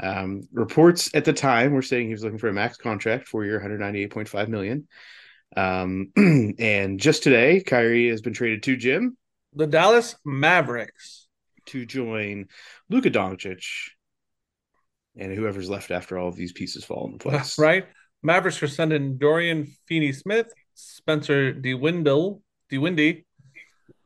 [0.01, 3.45] Um, reports at the time were saying he was looking for a max contract, four
[3.45, 4.87] year, 198.5 million.
[5.55, 6.11] Um,
[6.59, 9.17] and just today, Kyrie has been traded to Jim
[9.53, 11.27] The Dallas Mavericks.
[11.67, 12.47] to join
[12.89, 13.63] Luka Doncic
[15.15, 17.57] and whoever's left after all of these pieces fall into place.
[17.59, 17.85] Right?
[18.23, 22.41] Mavericks are sending Dorian Finney Smith, Spencer DeWindle,
[22.71, 23.25] DeWindy,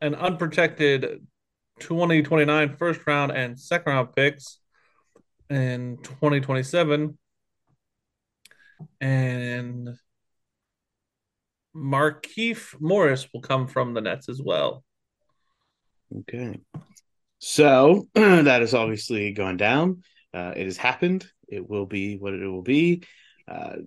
[0.02, 1.26] an unprotected
[1.80, 4.60] 2029 first round and second round picks
[5.50, 7.18] in 2027.
[9.02, 9.90] And
[11.76, 14.84] Markieff Morris will come from the Nets as well.
[16.16, 16.60] Okay.
[17.40, 20.04] So that has obviously gone down.
[20.34, 21.28] Uh, it has happened.
[21.48, 23.04] It will be what it will be.
[23.48, 23.78] Uh,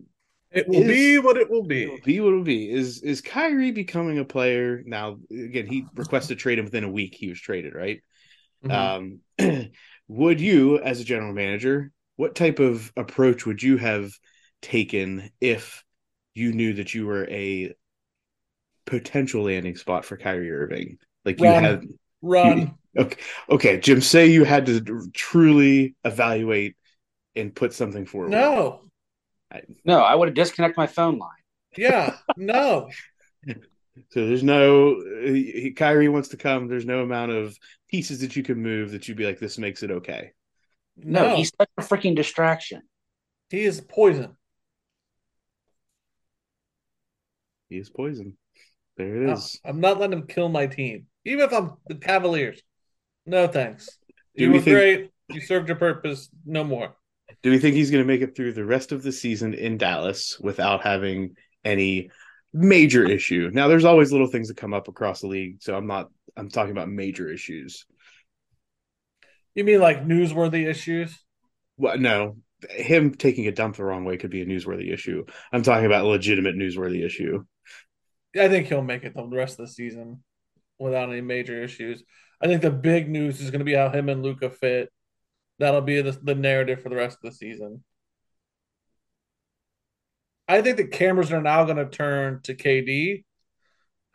[0.52, 1.86] It will Is- be what it will it be.
[1.86, 2.70] will be what it will be.
[2.70, 5.18] Is is Kyrie becoming a player now?
[5.30, 7.14] Again, he requested trade him within a week.
[7.14, 8.02] He was traded, right?
[8.64, 9.20] Mhm.
[9.38, 9.70] Um,
[10.08, 14.10] would you, as a general manager, what type of approach would you have
[14.60, 15.84] taken if
[16.34, 17.72] you knew that you were a
[18.86, 20.98] potential landing spot for Kyrie Irving?
[21.24, 21.62] Like you Run.
[21.62, 21.84] had
[22.22, 22.74] Run.
[22.98, 23.16] okay,
[23.48, 24.00] okay, Jim.
[24.00, 26.76] Say you had to truly evaluate
[27.36, 28.30] and put something forward.
[28.30, 28.89] No.
[29.84, 31.30] No, I would have disconnected my phone line.
[31.76, 32.16] Yeah.
[32.36, 32.88] No.
[34.10, 34.94] So there's no
[35.24, 36.68] he, Kyrie wants to come.
[36.68, 37.56] There's no amount of
[37.88, 40.30] pieces that you can move that you'd be like, this makes it okay.
[40.96, 41.36] No, No.
[41.36, 42.82] he's such a freaking distraction.
[43.50, 44.36] He is poison.
[47.68, 48.36] He is poison.
[48.96, 49.60] There it No, is.
[49.64, 52.60] I'm not letting him kill my team, even if I'm the Cavaliers.
[53.26, 53.98] No thanks.
[54.36, 55.10] Do you we were think- great.
[55.28, 56.28] You served your purpose.
[56.44, 56.96] No more.
[57.42, 59.78] Do we think he's going to make it through the rest of the season in
[59.78, 62.10] Dallas without having any
[62.52, 63.50] major issue?
[63.52, 66.10] Now, there's always little things that come up across the league, so I'm not.
[66.36, 67.86] I'm talking about major issues.
[69.54, 71.18] You mean like newsworthy issues?
[71.76, 72.36] Well, no,
[72.68, 75.24] him taking a dump the wrong way could be a newsworthy issue.
[75.52, 77.44] I'm talking about a legitimate newsworthy issue.
[78.38, 80.22] I think he'll make it the rest of the season
[80.78, 82.02] without any major issues.
[82.40, 84.90] I think the big news is going to be how him and Luka fit.
[85.60, 87.84] That'll be the, the narrative for the rest of the season.
[90.48, 93.24] I think the cameras are now going to turn to KD,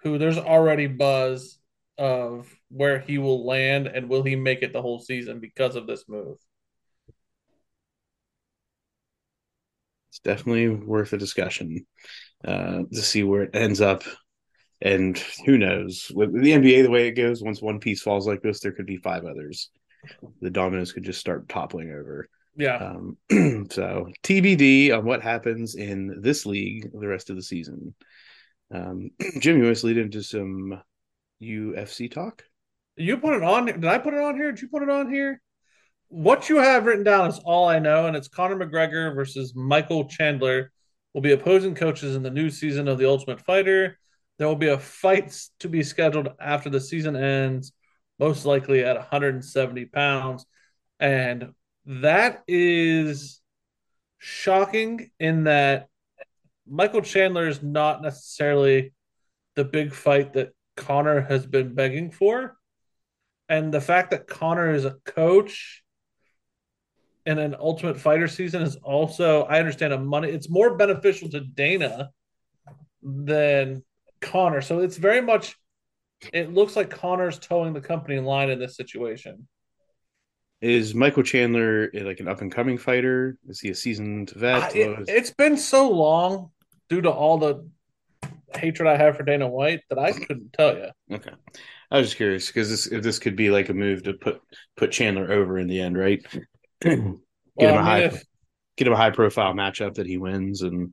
[0.02, 1.60] who there's already buzz
[2.00, 5.86] of where he will land and will he make it the whole season because of
[5.86, 6.38] this move.
[10.10, 11.86] It's definitely worth a discussion
[12.44, 14.02] uh, to see where it ends up.
[14.82, 16.12] And who knows?
[16.14, 18.88] With the NBA, the way it goes, once one piece falls like this, there could
[18.88, 19.70] be five others.
[20.42, 22.30] The dominoes could just start toppling over.
[22.56, 22.78] Yeah.
[22.78, 23.18] Um,
[23.72, 27.94] so TBD on what happens in this league the rest of the season.
[28.74, 30.82] Um, Jim, you want to lead into some
[31.42, 32.44] UFC talk?
[32.96, 33.66] You put it on.
[33.66, 34.52] Did I put it on here?
[34.52, 35.42] Did you put it on here?
[36.08, 40.06] What you have written down is all I know, and it's Conor McGregor versus Michael
[40.06, 40.72] Chandler
[41.14, 43.98] will be opposing coaches in the new season of The Ultimate Fighter.
[44.38, 47.74] There will be a fight to be scheduled after the season ends,
[48.20, 50.46] most likely at 170 pounds,
[51.00, 51.54] and
[51.86, 53.42] that is
[54.18, 55.88] shocking in that
[56.68, 58.94] Michael Chandler is not necessarily
[59.56, 62.58] the big fight that Conor has been begging for.
[63.48, 65.84] And the fact that Conor is a coach
[67.26, 70.30] in an Ultimate Fighter season is also, I understand, a money.
[70.30, 72.10] It's more beneficial to Dana
[73.04, 73.84] than
[74.22, 74.62] Conor.
[74.62, 75.56] So it's very much.
[76.34, 79.48] It looks like Conor's towing the company line in this situation.
[80.62, 83.38] Is Michael Chandler eh, like an up and coming fighter?
[83.48, 84.64] Is he a seasoned vet?
[84.64, 86.52] I- it, it's been so long
[86.90, 87.68] due to all the
[88.56, 90.88] hatred I have for Dana White that I couldn't tell you.
[91.12, 91.32] Okay,
[91.92, 94.42] I was just curious because this if this could be like a move to put
[94.78, 96.26] put Chandler over in the end, right?
[96.82, 97.22] get him
[97.56, 98.24] Well, a I mean, high if,
[98.78, 100.92] get him a high profile matchup that he wins, and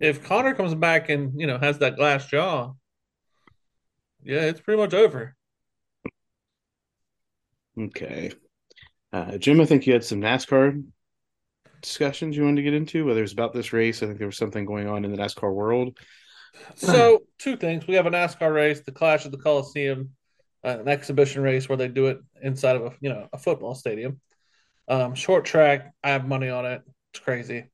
[0.00, 2.72] if Conor comes back and you know has that glass jaw,
[4.28, 5.34] yeah, it's pretty much over.
[7.80, 8.30] okay.
[9.10, 10.84] Uh, Jim, I think you had some NASCAR
[11.80, 14.02] discussions you wanted to get into, whether it's about this race.
[14.02, 15.96] I think there was something going on in the NASCAR world.
[16.74, 20.10] So, two things: we have a NASCAR race, the Clash of the Coliseum,
[20.62, 23.74] uh, an exhibition race where they do it inside of a you know a football
[23.74, 24.20] stadium.
[24.88, 26.82] Um, short track, I have money on it.
[27.14, 27.64] It's crazy.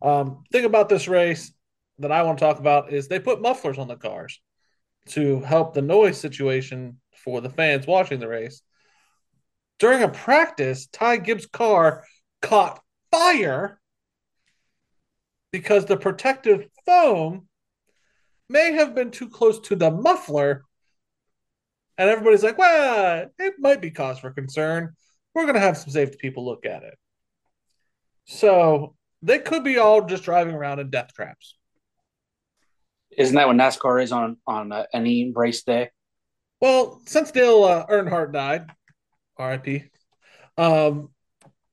[0.00, 1.52] Um, thing about this race
[1.98, 4.40] that I want to talk about is they put mufflers on the cars
[5.10, 8.62] to help the noise situation for the fans watching the race.
[9.78, 12.04] During a practice, Ty Gibbs' car
[12.42, 13.80] caught fire
[15.52, 17.48] because the protective foam
[18.48, 20.64] may have been too close to the muffler.
[21.98, 24.94] And everybody's like, well, it might be cause for concern.
[25.34, 26.98] We're going to have some safety people look at it.
[28.26, 31.56] So they could be all just driving around in death traps.
[33.16, 35.90] Isn't that what NASCAR is on on uh, any race day?
[36.60, 38.66] Well, since Dale uh, Earnhardt died,
[39.36, 39.84] R.I.P.
[40.56, 41.10] Um,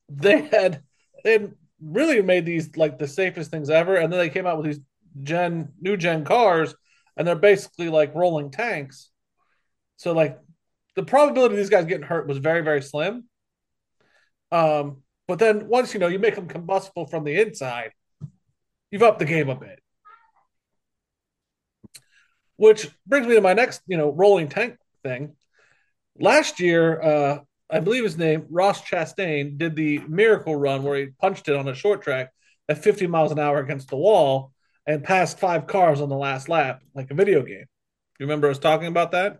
[0.09, 0.81] they had
[1.23, 1.49] they
[1.81, 4.79] really made these like the safest things ever, and then they came out with these
[5.23, 6.73] gen new gen cars,
[7.15, 9.09] and they're basically like rolling tanks.
[9.97, 10.39] So like
[10.95, 13.25] the probability of these guys getting hurt was very very slim.
[14.51, 17.91] Um, but then once you know you make them combustible from the inside,
[18.91, 19.79] you've upped the game a bit.
[22.57, 25.35] Which brings me to my next, you know, rolling tank thing.
[26.19, 27.39] Last year, uh,
[27.69, 31.67] I believe his name, Ross Chastain, did the miracle run where he punched it on
[31.67, 32.31] a short track
[32.69, 34.51] at 50 miles an hour against the wall
[34.85, 37.65] and passed five cars on the last lap, like a video game.
[38.19, 39.39] You remember us talking about that?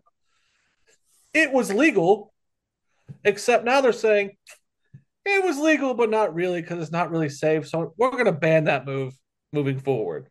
[1.34, 2.34] It was legal,
[3.24, 4.38] except now they're saying
[5.26, 7.68] it was legal, but not really because it's not really safe.
[7.68, 9.14] So we're going to ban that move
[9.52, 10.30] moving forward.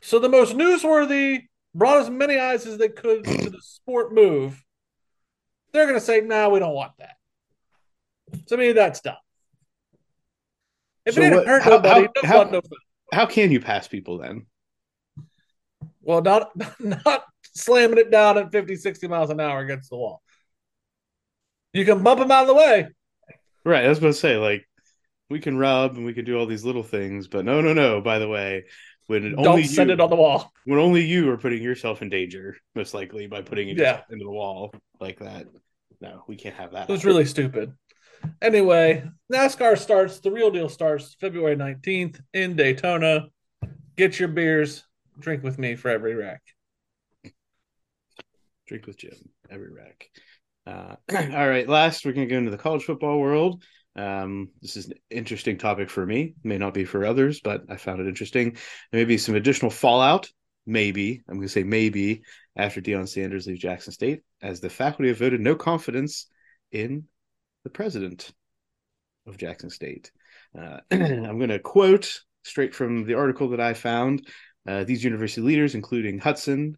[0.00, 1.48] So the most newsworthy,
[1.78, 4.62] brought as many eyes as they could to the sport move.
[5.72, 7.16] They're going to say, "No, nah, we don't want that."
[8.46, 9.16] So I mean, that's dumb.
[11.06, 12.60] If So it didn't what- hurt how- nobody, how- no
[13.12, 13.16] how-.
[13.20, 14.46] How can you pass people then?
[16.02, 16.50] Well, not
[16.80, 17.24] not
[17.54, 20.20] slamming it down at 50, 60 miles an hour against the wall.
[21.72, 22.88] You can bump them out of the way.
[23.64, 24.66] Right, I was about to say, like,
[25.30, 28.00] we can rub and we can do all these little things, but no, no, no.
[28.00, 28.64] By the way,
[29.08, 30.52] when it Don't only send you, it on the wall.
[30.64, 34.02] when only you are putting yourself in danger, most likely by putting it Yeah.
[34.10, 35.46] into the wall like that.
[36.00, 36.88] No, we can't have that.
[36.88, 37.12] It was happen.
[37.12, 37.72] really stupid.
[38.40, 43.26] Anyway, NASCAR starts, the real deal starts February 19th in Daytona.
[43.96, 44.84] Get your beers,
[45.18, 46.42] drink with me for every rack.
[48.66, 49.14] drink with Jim
[49.50, 50.10] every rack.
[50.66, 50.96] Uh,
[51.34, 53.62] all right, last we're going to go into the college football world.
[53.98, 57.76] Um, this is an interesting topic for me, may not be for others, but I
[57.76, 58.52] found it interesting.
[58.92, 60.30] There may be some additional fallout,
[60.66, 62.22] maybe I'm going to say maybe
[62.54, 66.26] after Deion Sanders leaves Jackson State, as the faculty have voted no confidence
[66.70, 67.04] in
[67.64, 68.30] the president
[69.26, 70.12] of Jackson State.
[70.56, 74.28] Uh, I'm going to quote straight from the article that I found.
[74.66, 76.76] Uh, these university leaders, including Hudson,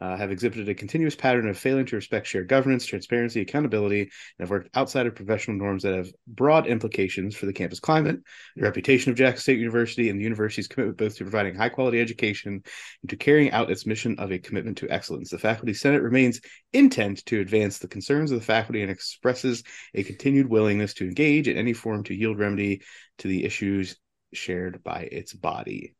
[0.00, 4.10] uh, have exhibited a continuous pattern of failing to respect shared governance, transparency, accountability, and
[4.40, 8.18] have worked outside of professional norms that have broad implications for the campus climate,
[8.56, 12.00] the reputation of Jackson State University, and the university's commitment both to providing high quality
[12.00, 12.62] education
[13.02, 15.30] and to carrying out its mission of a commitment to excellence.
[15.30, 16.40] The Faculty Senate remains
[16.72, 19.62] intent to advance the concerns of the faculty and expresses
[19.94, 22.82] a continued willingness to engage in any form to yield remedy
[23.18, 23.96] to the issues
[24.34, 25.94] shared by its body.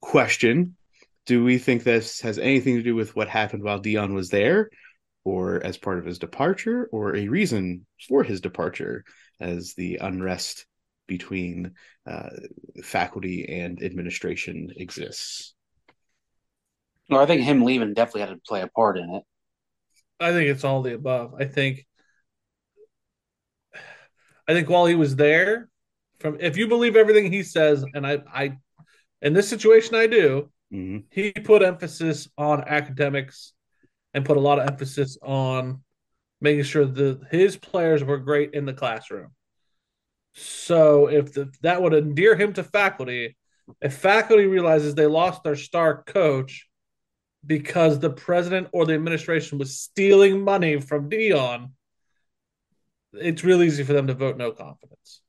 [0.00, 0.76] Question
[1.26, 4.70] do we think this has anything to do with what happened while Deion was there,
[5.24, 9.04] or as part of his departure, or a reason for his departure,
[9.40, 10.66] as the unrest
[11.06, 11.74] between
[12.06, 12.30] uh,
[12.82, 15.54] faculty and administration exists?
[17.08, 19.22] Well, I think him leaving definitely had to play a part in it.
[20.18, 21.34] I think it's all the above.
[21.38, 21.86] I think
[24.48, 25.68] I think while he was there,
[26.20, 28.58] from if you believe everything he says, and I I
[29.20, 31.04] in this situation I do, Mhm.
[31.10, 33.52] he put emphasis on academics
[34.14, 35.82] and put a lot of emphasis on
[36.40, 39.34] making sure that his players were great in the classroom.
[40.34, 43.36] So if the, that would endear him to faculty,
[43.80, 46.68] if faculty realizes they lost their star coach
[47.44, 51.72] because the president or the administration was stealing money from Deion,
[53.12, 55.20] it's real easy for them to vote no confidence.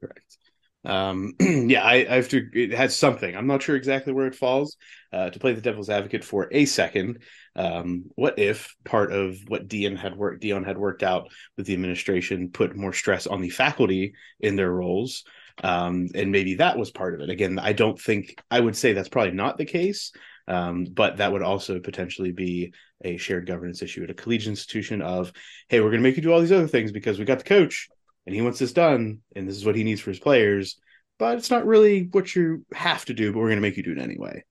[0.00, 0.36] Correct.
[0.84, 2.48] Um, yeah, I, I have to.
[2.52, 3.34] It has something.
[3.34, 4.76] I'm not sure exactly where it falls.
[5.12, 7.20] Uh, to play the devil's advocate for a second,
[7.54, 11.72] um, what if part of what Deion had worked, Deion had worked out with the
[11.72, 15.24] administration, put more stress on the faculty in their roles,
[15.62, 17.30] um, and maybe that was part of it.
[17.30, 20.12] Again, I don't think I would say that's probably not the case,
[20.48, 22.74] um, but that would also potentially be
[23.04, 25.00] a shared governance issue at a collegiate institution.
[25.00, 25.32] Of
[25.68, 27.44] hey, we're going to make you do all these other things because we got the
[27.44, 27.88] coach
[28.26, 30.76] and he wants this done and this is what he needs for his players
[31.18, 33.82] but it's not really what you have to do but we're going to make you
[33.82, 34.42] do it anyway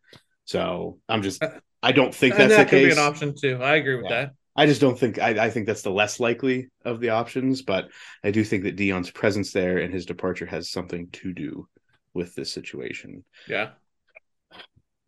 [0.45, 1.43] so i'm just
[1.81, 3.57] i don't think that's that the could case be an option too.
[3.61, 4.21] I agree with Yeah.
[4.25, 4.31] that.
[4.55, 7.89] i just don't think I, I think that's the less likely of the options but
[8.23, 11.67] i do think that Deion's presence there and his departure has something to do
[12.13, 13.69] with this situation Yeah.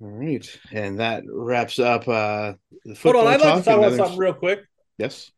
[0.02, 2.54] all right and that wraps up uh
[2.84, 4.60] the Hold on, I'd like to talk talk about something real quick.
[4.98, 5.32] yes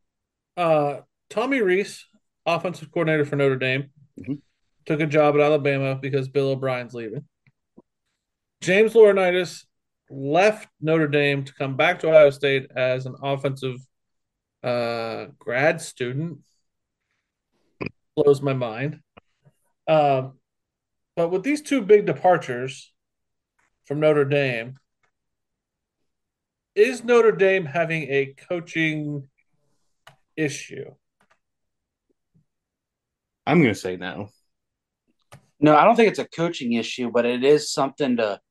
[0.57, 2.05] Uh, Tommy Reese,
[2.47, 4.41] offensive coordinator for Notre Dame, Mhm.
[4.85, 7.27] took a job at Alabama because Bill O'Brien's leaving.
[8.61, 9.65] James Laurinaitis
[10.09, 13.75] left Notre Dame to come back to Ohio State as an offensive
[14.63, 16.39] uh, grad student.
[18.15, 19.01] Blows my mind.
[19.87, 20.39] Um,
[21.15, 22.91] but with these two big departures
[23.85, 24.79] from Notre Dame,
[26.75, 29.29] is Notre Dame having a coaching
[30.35, 30.95] issue?
[33.47, 34.29] I'm going to say no
[35.61, 38.41] No, I don't think it's a coaching issue, but it is something to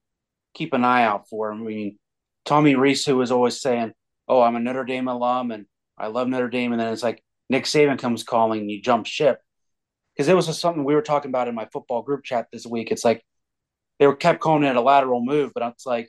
[0.55, 1.53] keep an eye out for.
[1.53, 1.99] I mean,
[2.47, 3.93] Tommy Rees, who was always saying,
[4.27, 5.67] "Oh, I'm a Notre Dame alum and
[5.99, 9.07] I love Notre Dame," and then it's like Nick Saban comes calling, and you jump
[9.07, 9.41] ship.
[10.15, 12.91] Because it was something we were talking about in my football group chat this week.
[12.91, 13.23] It's like
[13.99, 16.09] they were kept calling it a lateral move, but it's like,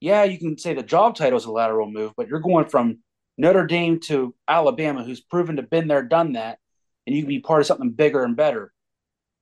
[0.00, 2.98] yeah, you can say the job title is a lateral move, but you're going from
[3.38, 6.58] Notre Dame to Alabama, who's proven to been there, done that,
[7.06, 8.72] and you can be part of something bigger and better.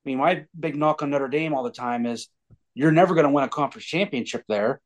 [0.04, 2.28] I mean, my big knock on Notre Dame all the time is
[2.74, 4.80] you're never going to win a conference championship there.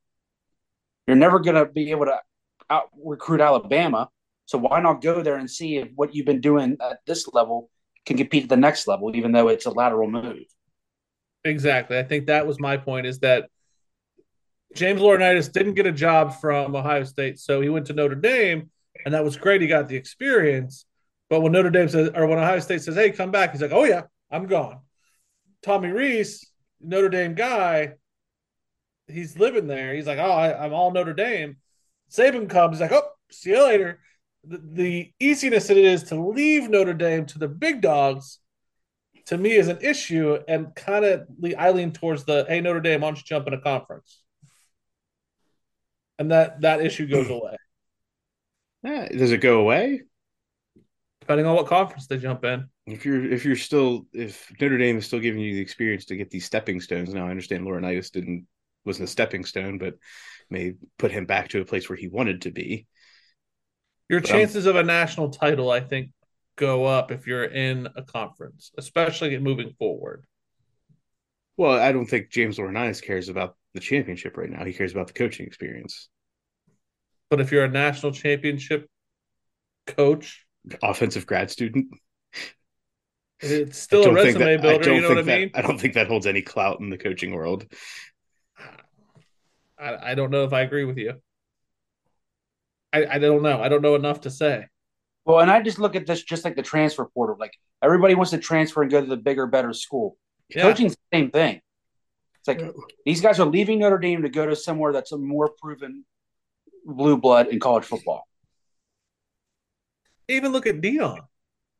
[1.07, 2.19] You're never going to be able to
[2.69, 4.09] out recruit Alabama.
[4.45, 7.69] So why not go there and see if what you've been doing at this level
[8.05, 10.45] can compete at the next level, even though it's a lateral move.
[11.43, 11.97] Exactly.
[11.97, 13.49] I think that was my point is that
[14.75, 18.69] James Laurinaitis didn't get a job from Ohio State, so he went to Notre Dame,
[19.05, 19.61] and that was great.
[19.61, 20.85] He got the experience.
[21.29, 23.71] But when Notre Dame says, or when Ohio State says, "Hey, come back," he's like,
[23.71, 24.79] "Oh yeah, I'm gone."
[25.61, 26.45] Tommy Rees,
[26.79, 27.93] Notre Dame guy,
[29.07, 29.93] he's living there.
[29.93, 31.57] He's like, "Oh, I, am all Notre Dame."
[32.09, 33.99] Saban comes, he's like, "Oh, see you later."
[34.43, 38.39] The, the easiness that it is to leave Notre Dame to the big dogs,
[39.25, 43.01] to me, is an issue, and kind of I lean towards the, "Hey, Notre Dame,
[43.01, 44.23] why don't you jump in a conference?"
[46.19, 47.33] And that that issue goes hmm.
[47.33, 47.57] away.
[48.83, 50.03] Yeah, does it go away?
[51.27, 52.69] Depending on what conference they jump in.
[52.85, 56.15] If you're if you're still if Notre Dame is still giving you the experience to
[56.15, 58.47] get these stepping stones, now I understand Laurinaitis didn't
[58.85, 59.95] wasn't a stepping stone, but
[60.49, 62.87] may put him back to a place where he wanted to be.
[64.07, 66.11] Your but chances I'm, of a national title, I think,
[66.55, 70.23] go up if you're in a conference, especially moving forward.
[71.57, 74.63] Well, I don't think James Laurinaitis cares about the championship right now.
[74.63, 76.07] He cares about the coaching experience.
[77.29, 78.87] But if you're a national championship
[79.87, 80.46] coach,
[80.81, 81.87] offensive grad student.
[83.39, 84.93] It's still a resume that, builder.
[84.93, 85.51] You know what I mean?
[85.53, 87.65] That, I don't think that holds any clout in the coaching world.
[89.79, 91.13] I, I don't know if I agree with you.
[92.91, 93.61] I, I don't know.
[93.61, 94.65] I don't know enough to say.
[95.25, 97.35] Well, and I just look at this just like the transfer portal.
[97.39, 97.53] Like
[97.83, 100.17] everybody wants to transfer and go to the bigger, better school.
[100.49, 100.63] Yeah.
[100.63, 101.61] Coaching's the same thing.
[102.39, 102.73] It's like
[103.05, 106.05] these guys are leaving Notre Dame to go to somewhere that's a more proven
[106.85, 108.27] blue blood in college football
[110.27, 111.19] even look at Deion.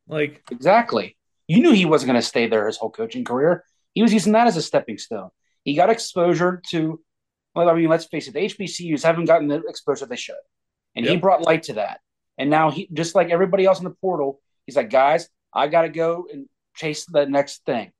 [0.06, 1.16] Like exactly.
[1.46, 3.64] You knew he wasn't going to stay there his whole coaching career.
[3.94, 5.30] He was using that as a stepping stone.
[5.64, 7.00] He got exposure to,
[7.54, 10.36] well, I mean, let's face it, the HBCUs haven't gotten the exposure they should,
[10.94, 11.12] and yep.
[11.12, 12.00] he brought light to that.
[12.36, 15.82] And now he, just like everybody else in the portal, he's like, guys, I got
[15.82, 17.90] to go and chase the next thing.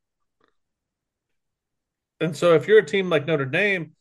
[2.20, 3.92] And so, if you're a team like Notre Dame,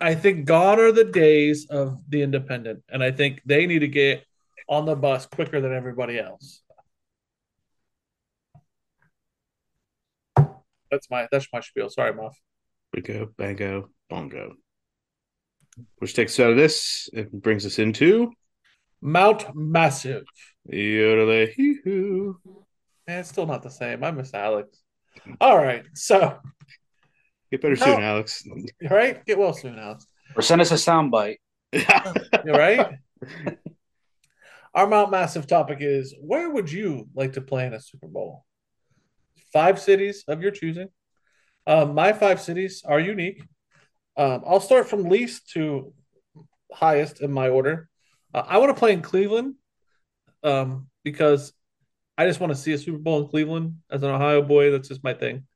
[0.00, 3.88] I think gone are the days of the independent, and I think they need to
[3.88, 4.24] get
[4.68, 6.62] on the bus quicker than everybody else.
[10.90, 11.90] That's my that's my spiel.
[11.90, 12.38] Sorry, Muff.
[12.92, 14.54] Bingo, bango, bongo.
[15.98, 18.32] Which takes us out of this and brings us into
[19.00, 20.24] Mount Massive.
[20.72, 21.52] Yodelay
[23.06, 24.02] Man, it's still not the same.
[24.04, 24.78] I miss Alex.
[25.40, 26.38] All right, so
[27.50, 28.44] get better soon, Alex.
[28.88, 30.06] Right, get well soon, Alex.
[30.36, 31.36] Or send us a soundbite.
[31.72, 32.86] You're right.
[34.74, 38.44] Our Mount Massive topic is where would you like to play in a Super Bowl?
[39.52, 40.88] Five cities of your choosing.
[41.66, 43.42] Um, my five cities are unique.
[44.16, 45.92] Um, I'll start from least to
[46.72, 47.88] highest in my order.
[48.32, 49.54] Uh, I want to play in Cleveland
[50.42, 51.52] um, because
[52.18, 54.72] I just want to see a Super Bowl in Cleveland as an Ohio boy.
[54.72, 55.46] That's just my thing.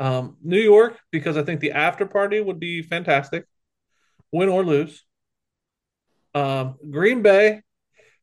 [0.00, 3.44] Um, New York because I think the after party would be fantastic,
[4.32, 5.04] win or lose.
[6.34, 7.62] Um, Green Bay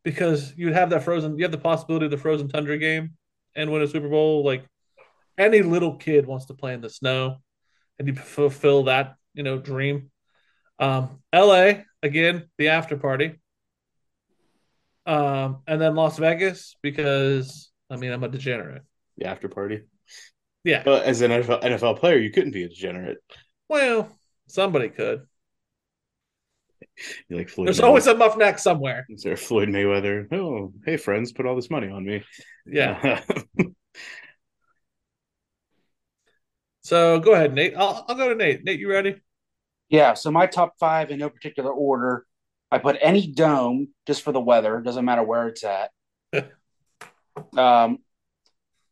[0.05, 1.37] because you'd have that frozen.
[1.37, 3.17] You have the possibility of the frozen tundra game
[3.55, 4.45] and win a Super Bowl.
[4.45, 4.63] Like
[5.37, 7.37] any little kid wants to play in the snow,
[7.99, 10.11] and you fulfill that you know dream.
[10.79, 11.85] Um, L.A.
[12.03, 13.35] again, the after party,
[15.05, 18.83] um, and then Las Vegas because I mean I'm a degenerate.
[19.17, 19.81] The after party.
[20.63, 20.81] Yeah.
[20.83, 23.17] But as an NFL, NFL player, you couldn't be a degenerate.
[23.69, 24.09] Well,
[24.47, 25.27] somebody could.
[27.29, 27.83] You like Floyd There's Mayweather.
[27.83, 29.05] always a muff neck somewhere.
[29.09, 30.31] Is there Floyd Mayweather?
[30.33, 32.23] Oh, hey friends, put all this money on me.
[32.65, 33.21] Yeah.
[36.81, 37.75] so go ahead, Nate.
[37.75, 38.63] I'll, I'll go to Nate.
[38.63, 39.15] Nate, you ready?
[39.89, 40.13] Yeah.
[40.13, 42.25] So my top five in no particular order.
[42.71, 44.81] I put any dome just for the weather.
[44.81, 45.91] Doesn't matter where it's at.
[47.57, 47.99] um,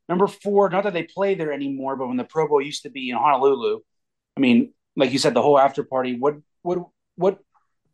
[0.07, 0.69] number four.
[0.69, 3.17] Not that they play there anymore, but when the Pro Bowl used to be in
[3.17, 3.79] Honolulu,
[4.37, 6.17] I mean, like you said, the whole after party.
[6.17, 6.79] What what
[7.15, 7.39] what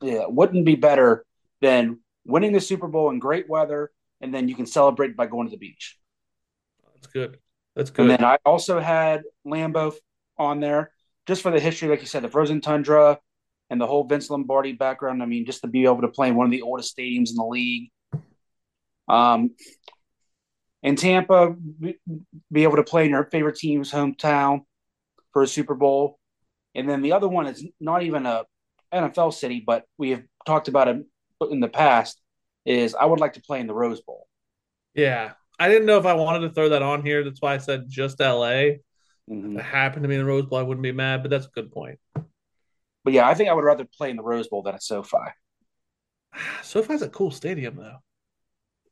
[0.02, 1.26] yeah, wouldn't be better
[1.62, 3.92] than winning the Super Bowl in great weather,
[4.22, 5.98] and then you can celebrate by going to the beach.
[6.96, 7.38] That's good.
[7.76, 8.04] That's good.
[8.04, 9.94] And then I also had Lambeau
[10.38, 10.92] on there
[11.28, 13.20] just for the history, like you said, the frozen tundra
[13.70, 15.22] and the whole Vince Lombardi background.
[15.22, 17.36] I mean, just to be able to play in one of the oldest stadiums in
[17.36, 17.92] the league.
[19.08, 19.52] Um,
[20.82, 21.56] in Tampa,
[22.52, 24.62] be able to play in your favorite team's hometown
[25.34, 26.20] for a Super Bowl.
[26.74, 28.44] And then the other one is not even a
[28.94, 31.06] NFL city, but we have talked about it
[31.50, 32.22] in the past.
[32.66, 34.28] Is I would like to play in the Rose Bowl.
[34.94, 37.24] Yeah, I didn't know if I wanted to throw that on here.
[37.24, 38.78] That's why I said just LA.
[39.30, 39.54] Mm-hmm.
[39.54, 41.22] If it happened to be in the Rose Bowl, I wouldn't be mad.
[41.22, 42.00] But that's a good point.
[43.04, 45.18] But yeah, I think I would rather play in the Rose Bowl than at SoFi.
[46.64, 47.98] SoFi's a cool stadium, though.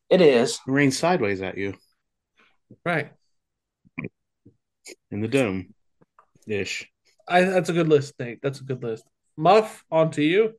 [0.10, 0.60] It is.
[0.66, 1.76] Rain sideways at you.
[2.86, 3.12] Right.
[5.12, 5.74] in the dome,
[6.48, 6.90] ish.
[7.28, 8.40] I, that's a good list, Nate.
[8.42, 9.04] That's a good list.
[9.38, 10.54] Muff, on to you.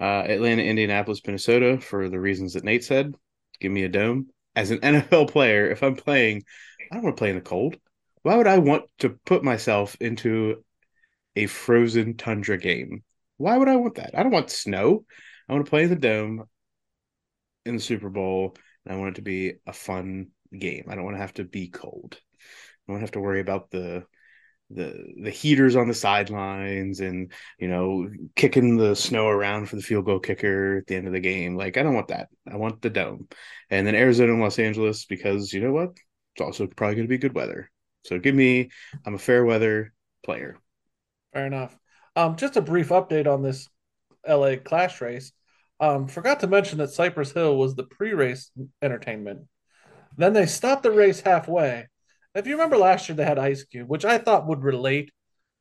[0.00, 3.14] Uh, Atlanta, Indianapolis, Minnesota, for the reasons that Nate said.
[3.60, 4.28] Give me a dome.
[4.56, 6.44] As an NFL player, if I'm playing,
[6.90, 7.76] I don't want to play in the cold.
[8.22, 10.64] Why would I want to put myself into
[11.36, 13.02] a frozen tundra game?
[13.36, 14.16] Why would I want that?
[14.16, 15.04] I don't want snow.
[15.48, 16.44] I want to play in the dome
[17.66, 20.84] in the Super Bowl, and I want it to be a fun game.
[20.88, 22.18] I don't want to have to be cold.
[22.88, 24.04] I don't have to worry about the
[24.74, 29.82] the the heaters on the sidelines and you know kicking the snow around for the
[29.82, 31.56] field goal kicker at the end of the game.
[31.56, 32.28] Like I don't want that.
[32.50, 33.28] I want the dome.
[33.70, 35.90] And then Arizona and Los Angeles because you know what?
[36.34, 37.70] It's also probably going to be good weather.
[38.04, 38.70] So give me
[39.06, 39.92] I'm a fair weather
[40.24, 40.58] player.
[41.32, 41.76] Fair enough.
[42.16, 43.68] Um, just a brief update on this
[44.26, 45.32] LA Clash race.
[45.80, 48.50] Um, forgot to mention that Cypress Hill was the pre-race
[48.80, 49.40] entertainment.
[50.16, 51.88] Then they stopped the race halfway.
[52.34, 55.12] If you remember last year, they had Ice Cube, which I thought would relate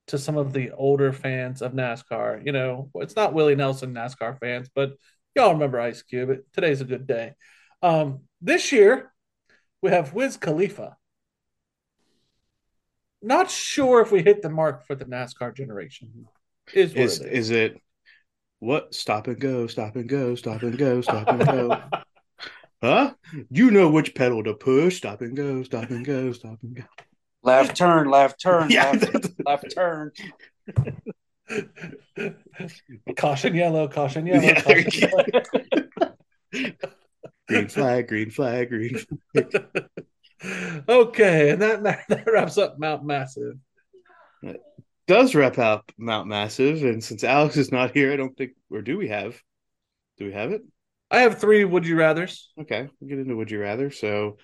[0.08, 2.46] to some of the older fans of NASCAR.
[2.46, 4.94] You know, it's not Willie Nelson NASCAR fans, but
[5.36, 6.40] y'all remember Ice Cube.
[6.52, 7.34] Today's a good day.
[7.82, 9.14] Um, this year,
[9.82, 10.98] we have Wiz Khalifa.
[13.22, 16.28] Not sure if we hit the mark for the NASCAR generation.
[16.74, 17.82] Is Is it is it
[18.60, 21.82] what stop and go, stop and go, stop and go, stop and go?
[22.84, 23.14] Huh?
[23.50, 24.98] You know which pedal to push.
[24.98, 26.84] Stop and go, stop and go, stop and go.
[27.42, 30.12] Left turn, left turn, Yeah, left, left turn.
[33.16, 34.42] caution yellow, caution yellow.
[34.42, 35.10] Yeah, caution
[36.52, 36.76] yellow.
[37.48, 38.98] green flag, green flag, green.
[39.32, 39.90] Flag.
[40.90, 43.56] okay, and that, that wraps up Mount Massive.
[45.08, 48.82] Does wrap up Mount Massive, and since Alex is not here, I don't think, or
[48.82, 49.42] do we have?
[50.18, 50.64] Do we have it?
[51.14, 52.52] I have three would you rather's.
[52.60, 53.92] Okay, we'll get into would you rather.
[53.92, 54.38] So,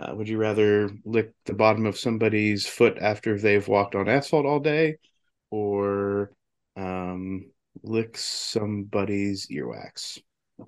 [0.00, 4.46] uh, would you rather lick the bottom of somebody's foot after they've walked on asphalt
[4.46, 4.96] all day,
[5.50, 6.32] or
[6.76, 7.50] um,
[7.82, 10.18] lick somebody's earwax?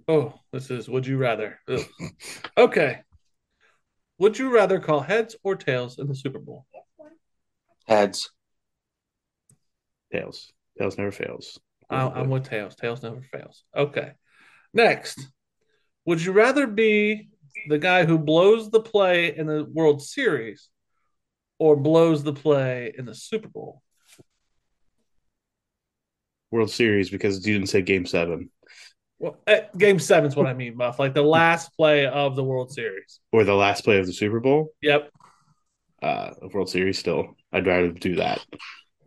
[0.06, 1.58] Oh, this is would you rather.
[2.58, 3.00] Okay.
[4.18, 6.66] Would you rather call heads or tails in the Super Bowl?
[7.86, 8.30] Heads.
[10.12, 10.52] Tails.
[10.78, 11.58] Tails never fails.
[11.88, 12.76] I'm with tails.
[12.76, 13.64] Tails never fails.
[13.74, 14.12] Okay.
[14.74, 15.26] Next,
[16.06, 17.28] would you rather be
[17.68, 20.68] the guy who blows the play in the World Series
[21.58, 23.82] or blows the play in the Super Bowl?
[26.50, 28.50] World Series because you didn't say Game Seven
[29.18, 30.98] Well, eh, game seven's what I mean, Buff.
[30.98, 33.20] Like the last play of the World Series.
[33.32, 34.70] or the last play of the Super Bowl.
[34.82, 35.10] Yep.
[36.02, 37.34] Uh, World Series still.
[37.52, 38.44] I'd rather do that.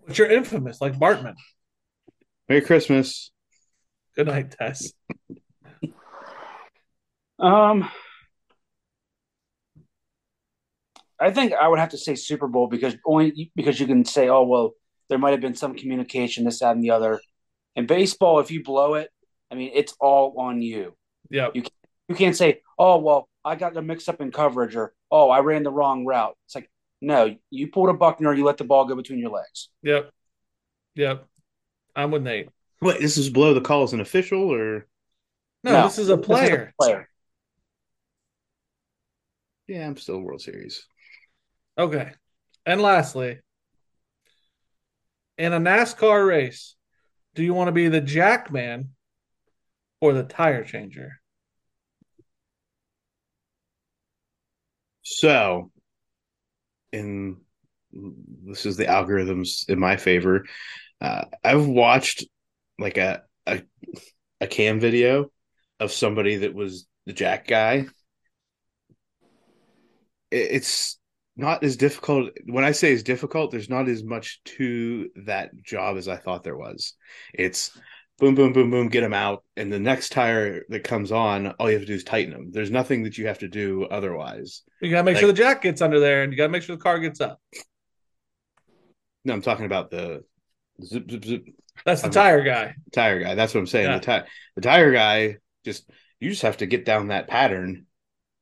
[0.05, 1.35] But you're infamous, like Bartman.
[2.49, 3.31] Merry Christmas.
[4.15, 4.91] Good night, Tess.
[7.39, 7.89] Um,
[11.19, 14.29] I think I would have to say Super Bowl because only because you can say,
[14.29, 14.71] oh well,
[15.09, 17.19] there might have been some communication, this, that, and the other.
[17.75, 19.09] In baseball, if you blow it,
[19.51, 20.95] I mean, it's all on you.
[21.29, 21.63] Yeah, You
[22.07, 25.39] You can't say, oh well, I got the mix up in coverage, or oh, I
[25.39, 26.35] ran the wrong route.
[26.45, 26.69] It's like,
[27.01, 29.69] no, you pulled a Buckner, you let the ball go between your legs.
[29.83, 30.09] Yep.
[30.95, 31.25] Yep.
[31.95, 32.49] I'm with Nate.
[32.81, 34.87] Wait, this is below the call as an official, or
[35.63, 36.73] No, this is a player.
[36.79, 37.08] player.
[39.69, 40.85] Yeah, I'm still World Series.
[41.77, 42.11] Okay.
[42.65, 43.39] And lastly,
[45.37, 46.75] in a NASCAR race,
[47.35, 48.89] do you want to be the jack man
[50.01, 51.21] or the tire changer?
[55.03, 55.71] So,
[56.91, 57.37] in
[57.91, 60.45] this is the algorithms in my favor.
[60.99, 62.25] Uh, I've watched
[62.77, 63.61] like a, a
[64.41, 65.31] a cam video
[65.79, 67.85] of somebody that was the jack guy.
[70.31, 70.99] It- It's
[71.35, 72.31] not as difficult.
[72.45, 76.43] When I say it's difficult, there's not as much to that job as I thought
[76.43, 76.95] there was.
[77.33, 77.71] It's
[78.17, 81.69] boom, boom, boom, boom, get them out, and the next tire that comes on, all
[81.69, 82.51] you have to do is tighten them.
[82.51, 84.63] There's nothing that you have to do otherwise.
[84.81, 86.51] You got to make Like- sure the jack gets under there and you got to
[86.51, 87.41] make sure the car gets up.
[89.23, 90.23] No, I'm talking about the
[90.83, 91.43] zip, zip, zip
[91.85, 92.13] That's the Okay.
[92.13, 92.75] tire guy.
[92.91, 93.35] tire guy.
[93.35, 93.87] That's what I'm saying.
[93.87, 93.99] Yeah.
[93.99, 94.25] The tire,
[94.55, 97.85] the tire guy, just you just have to get down that pattern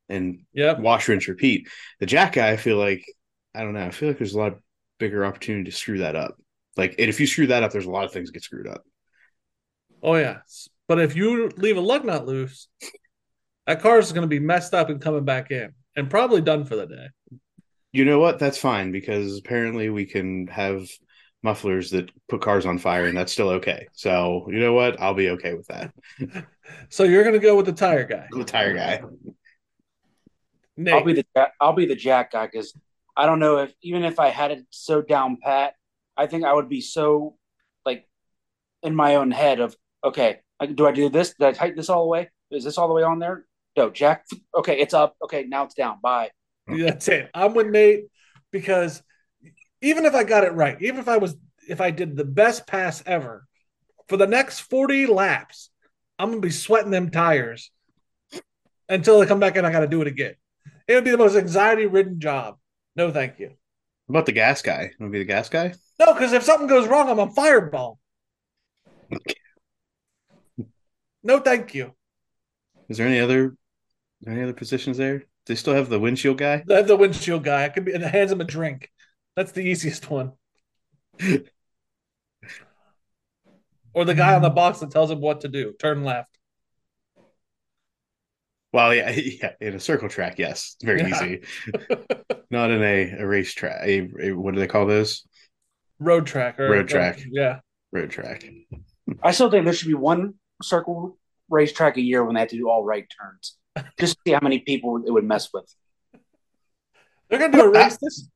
[0.10, 0.78] and Yep.
[0.78, 1.68] wash, rinse, repeat.
[2.00, 3.06] The jack guy, I feel like
[3.54, 3.86] I don't know.
[3.86, 4.58] I feel like there's a lot
[5.00, 6.36] bigger opportunity to screw that up.
[6.76, 8.84] Like, and if you screw that up, there's a lot of things get screwed up.
[10.04, 10.40] Oh, yeah.
[10.88, 12.68] But if you leave a lug nut loose,
[13.66, 16.66] that car is going to be messed up and coming back in and probably done
[16.66, 17.08] for the day.
[17.92, 18.40] You know what?
[18.40, 20.88] That's fine because apparently we can have
[21.44, 23.88] mufflers that put cars on fire, and that's still okay.
[23.94, 25.00] So you know what?
[25.02, 25.94] I'll be okay with that.
[26.90, 28.28] So you're going to go with the tire guy.
[28.30, 29.02] The tire guy.
[30.78, 30.94] Nate.
[30.94, 32.74] I'll be the Jack- I'll be the Jack guy because
[33.16, 35.74] I don't know if even if I had it so down pat,
[36.16, 37.36] I think I would be so
[37.86, 38.08] like
[38.84, 41.34] in my own head of okay, like, do I do this?
[41.34, 42.30] Did I tighten this all the way?
[42.52, 43.46] Is this all the way on there?
[43.76, 44.26] No, Jack.
[44.56, 45.16] Okay, it's up.
[45.24, 46.00] Okay, now it's down.
[46.02, 46.32] Bye.
[46.68, 47.30] That's it.
[47.34, 48.06] I'm with Nate
[48.52, 49.02] because
[49.82, 51.36] even if I got it right, even if I was
[51.68, 53.46] if I did the best pass ever
[54.08, 55.70] for the next 40 laps,
[56.18, 57.72] I'm gonna be sweating them tires
[58.90, 60.36] until they come back and I gotta do it again.
[60.88, 62.58] It would be the most anxiety ridden job.
[62.96, 63.52] No, thank you.
[64.06, 64.92] What about the gas guy?
[65.00, 65.74] Want to be the gas guy?
[66.00, 68.00] No, because if something goes wrong, I'm a fireball.
[71.24, 71.94] No, thank you.
[72.88, 73.58] Is there any other
[74.26, 75.20] any other positions there?
[75.20, 76.64] Do They still have the windshield guy.
[76.70, 77.66] I have the windshield guy.
[77.66, 78.90] I could be and hands him a drink.
[79.36, 80.32] That's the easiest one.
[83.94, 84.56] or the guy on the hmm.
[84.56, 85.74] box that tells him what to do.
[85.74, 86.37] Turn left.
[88.74, 91.08] Well, yeah, yeah, in a circle track, yes, it's very Yeah.
[91.16, 91.42] easy.
[92.52, 93.82] Not in a, a race track.
[93.84, 95.26] A, a- what do they call those?
[96.00, 97.22] Road track or Road track.
[97.32, 97.60] yeah.
[97.92, 98.46] Road track.
[99.24, 101.18] I still think there should be one circle
[101.50, 103.58] racetrack a year when they have to do all right turns,
[104.00, 105.74] just to see how many people it would mess with.
[107.30, 108.30] They're gonna do a race this.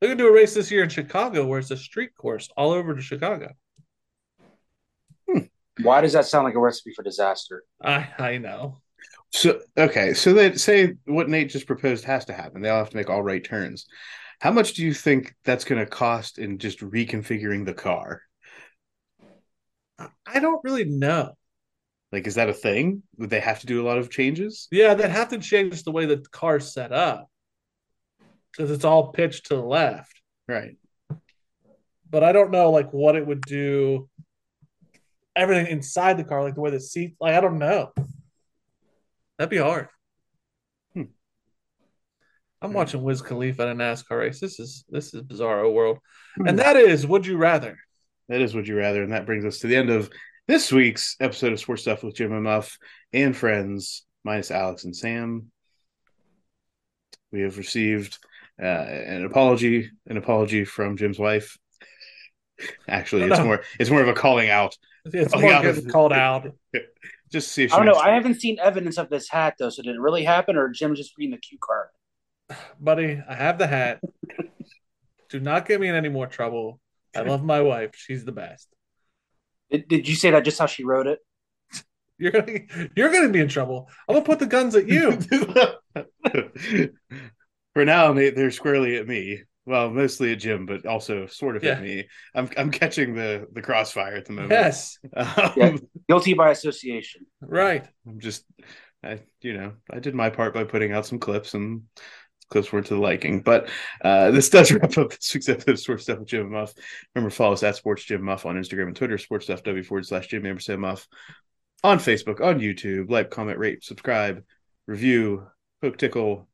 [0.00, 2.72] They're gonna do a race this year in Chicago where it's a street course all
[2.72, 3.52] over to Chicago.
[5.82, 7.62] Why does that sound like a recipe for disaster?
[7.82, 8.78] I I know.
[9.30, 12.62] So okay, so they say what Nate just proposed has to happen.
[12.62, 13.86] They all have to make all right turns.
[14.40, 18.22] How much do you think that's going to cost in just reconfiguring the car?
[20.26, 21.32] I don't really know.
[22.12, 23.02] Like, is that a thing?
[23.18, 24.68] Would they have to do a lot of changes?
[24.70, 27.28] Yeah, they'd have to change the way the car's set up
[28.52, 30.22] because it's all pitched to the left.
[30.46, 30.76] Right.
[32.10, 34.08] But I don't know like what it would do.
[35.36, 37.92] Everything inside the car, like the way the seat, like I don't know.
[39.38, 39.88] That'd be hard.
[40.94, 41.02] Hmm.
[42.60, 42.76] I'm Hmm.
[42.76, 44.40] watching Wiz Khalifa in a NASCAR race.
[44.40, 45.98] This is this is bizarro world,
[46.36, 46.48] Hmm.
[46.48, 47.78] and that is Would You Rather.
[48.28, 49.02] That is Would You Rather.
[49.02, 50.10] And that brings us to the end of
[50.46, 52.78] this week's episode of Sports Stuff with Jim and Muff
[53.12, 55.50] and friends, minus Alex and Sam.
[57.32, 58.18] We have received
[58.60, 61.56] uh, an apology, an apology from Jim's wife.
[62.88, 63.44] Actually, it's No.
[63.44, 64.76] more it's more of a calling out.
[65.04, 65.62] It's Oh, more yeah.
[65.62, 66.48] getting called out.
[67.30, 67.92] Just see if she I don't know.
[67.92, 69.70] makes- I haven't seen evidence of this hat though.
[69.70, 71.88] So did it really happen, or Jim just reading the cue card?
[72.80, 74.00] buddy, I have the hat.
[75.28, 76.80] Do not get me in any more trouble.
[77.14, 77.90] I love my wife.
[77.94, 78.68] She's the best.
[79.70, 81.18] Did, did you say that just how she wrote it?
[82.18, 82.60] You're gonna
[82.96, 83.88] you're gonna be in trouble.
[84.08, 85.12] I'm gonna put the guns at you.
[87.74, 89.42] For now, they're squarely at me.
[89.68, 91.72] Well, mostly at Jim, but also sort of Yeah.
[91.72, 92.08] at me.
[92.34, 94.52] I'm I'm catching the the crossfire at the moment.
[94.52, 95.76] yes, Um, Yeah.
[96.08, 97.26] Guilty by association.
[97.42, 97.86] right.
[98.06, 98.46] I'm just,
[99.04, 101.82] I you know, I did my part by putting out some clips and
[102.50, 103.42] clips weren't to the liking.
[103.42, 103.68] But
[104.02, 106.72] uh, this does wrap up this week's episode of Sports Stuff with Jim Muff.
[107.14, 110.06] Remember, follow us at Sports Jim Muff on Instagram and Twitter, Sports Stuff W forward
[110.06, 111.06] slash Jim Ampersand Muff
[111.84, 113.10] on Facebook, on YouTube.
[113.10, 114.42] Like, comment, rate, subscribe,
[114.86, 115.46] review,
[115.82, 116.48] hook, tickle,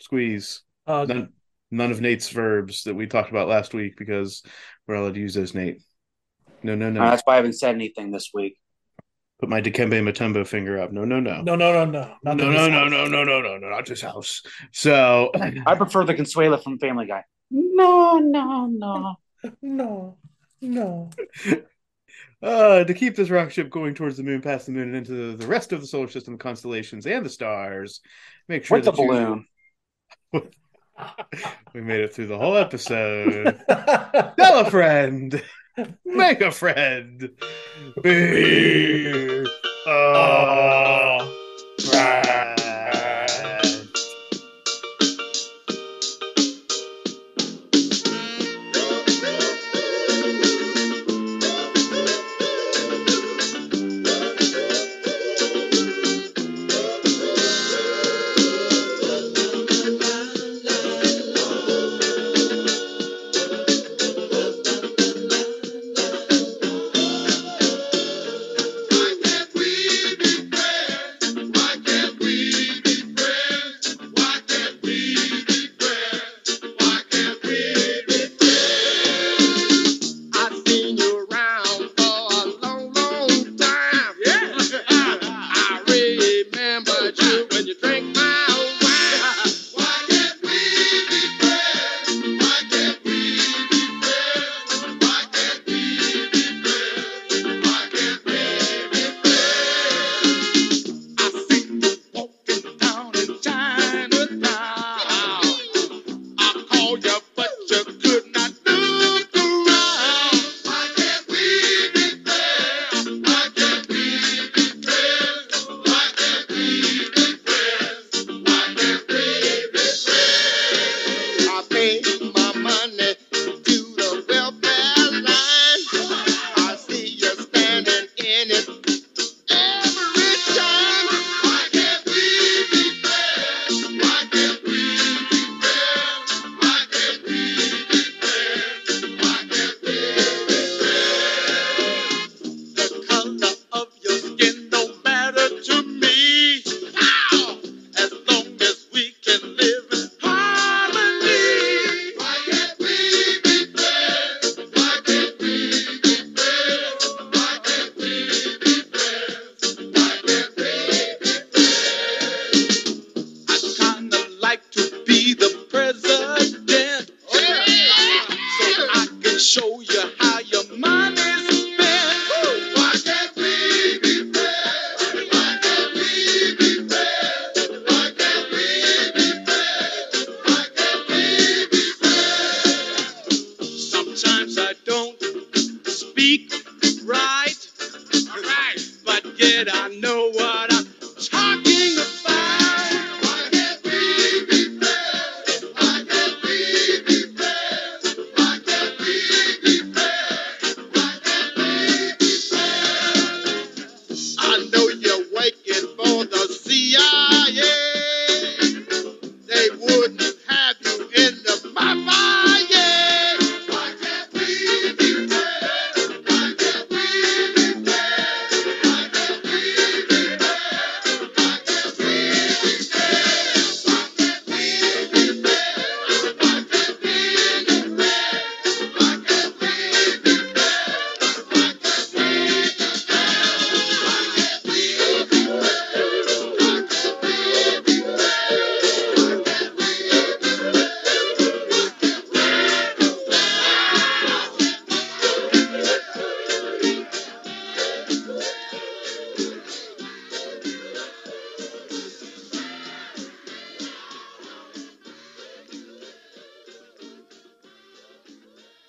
[0.00, 0.62] squeeze.
[0.88, 1.32] Uh, None,
[1.70, 4.42] none of Nate's verbs that we talked about last week because
[4.86, 5.82] we're allowed to use those, Nate.
[6.62, 7.02] No, no, no.
[7.02, 8.58] Uh, that's why I haven't said anything this week.
[9.40, 10.90] Put my Dikembe Mutombo finger up.
[10.90, 11.42] No, no, no.
[11.42, 13.86] no, no, no, no, No, not no, no, no, no, no, no, no, no, not
[13.86, 14.42] this house.
[14.72, 15.30] So,
[15.66, 17.22] I prefer the Consuela from Family Guy.
[17.50, 19.16] No, no, no.
[19.62, 20.16] no,
[20.60, 21.10] no.
[22.42, 25.36] uh, to keep this rocket ship going towards the moon, past the moon, and into
[25.36, 28.00] the rest of the solar system, constellations, and the stars,
[28.48, 29.46] make sure With the that you- balloon.
[31.74, 33.60] we made it through the whole episode.
[33.68, 35.42] Tell a friend,
[36.04, 37.30] make a friend,
[38.02, 39.44] be.
[39.86, 40.87] Uh...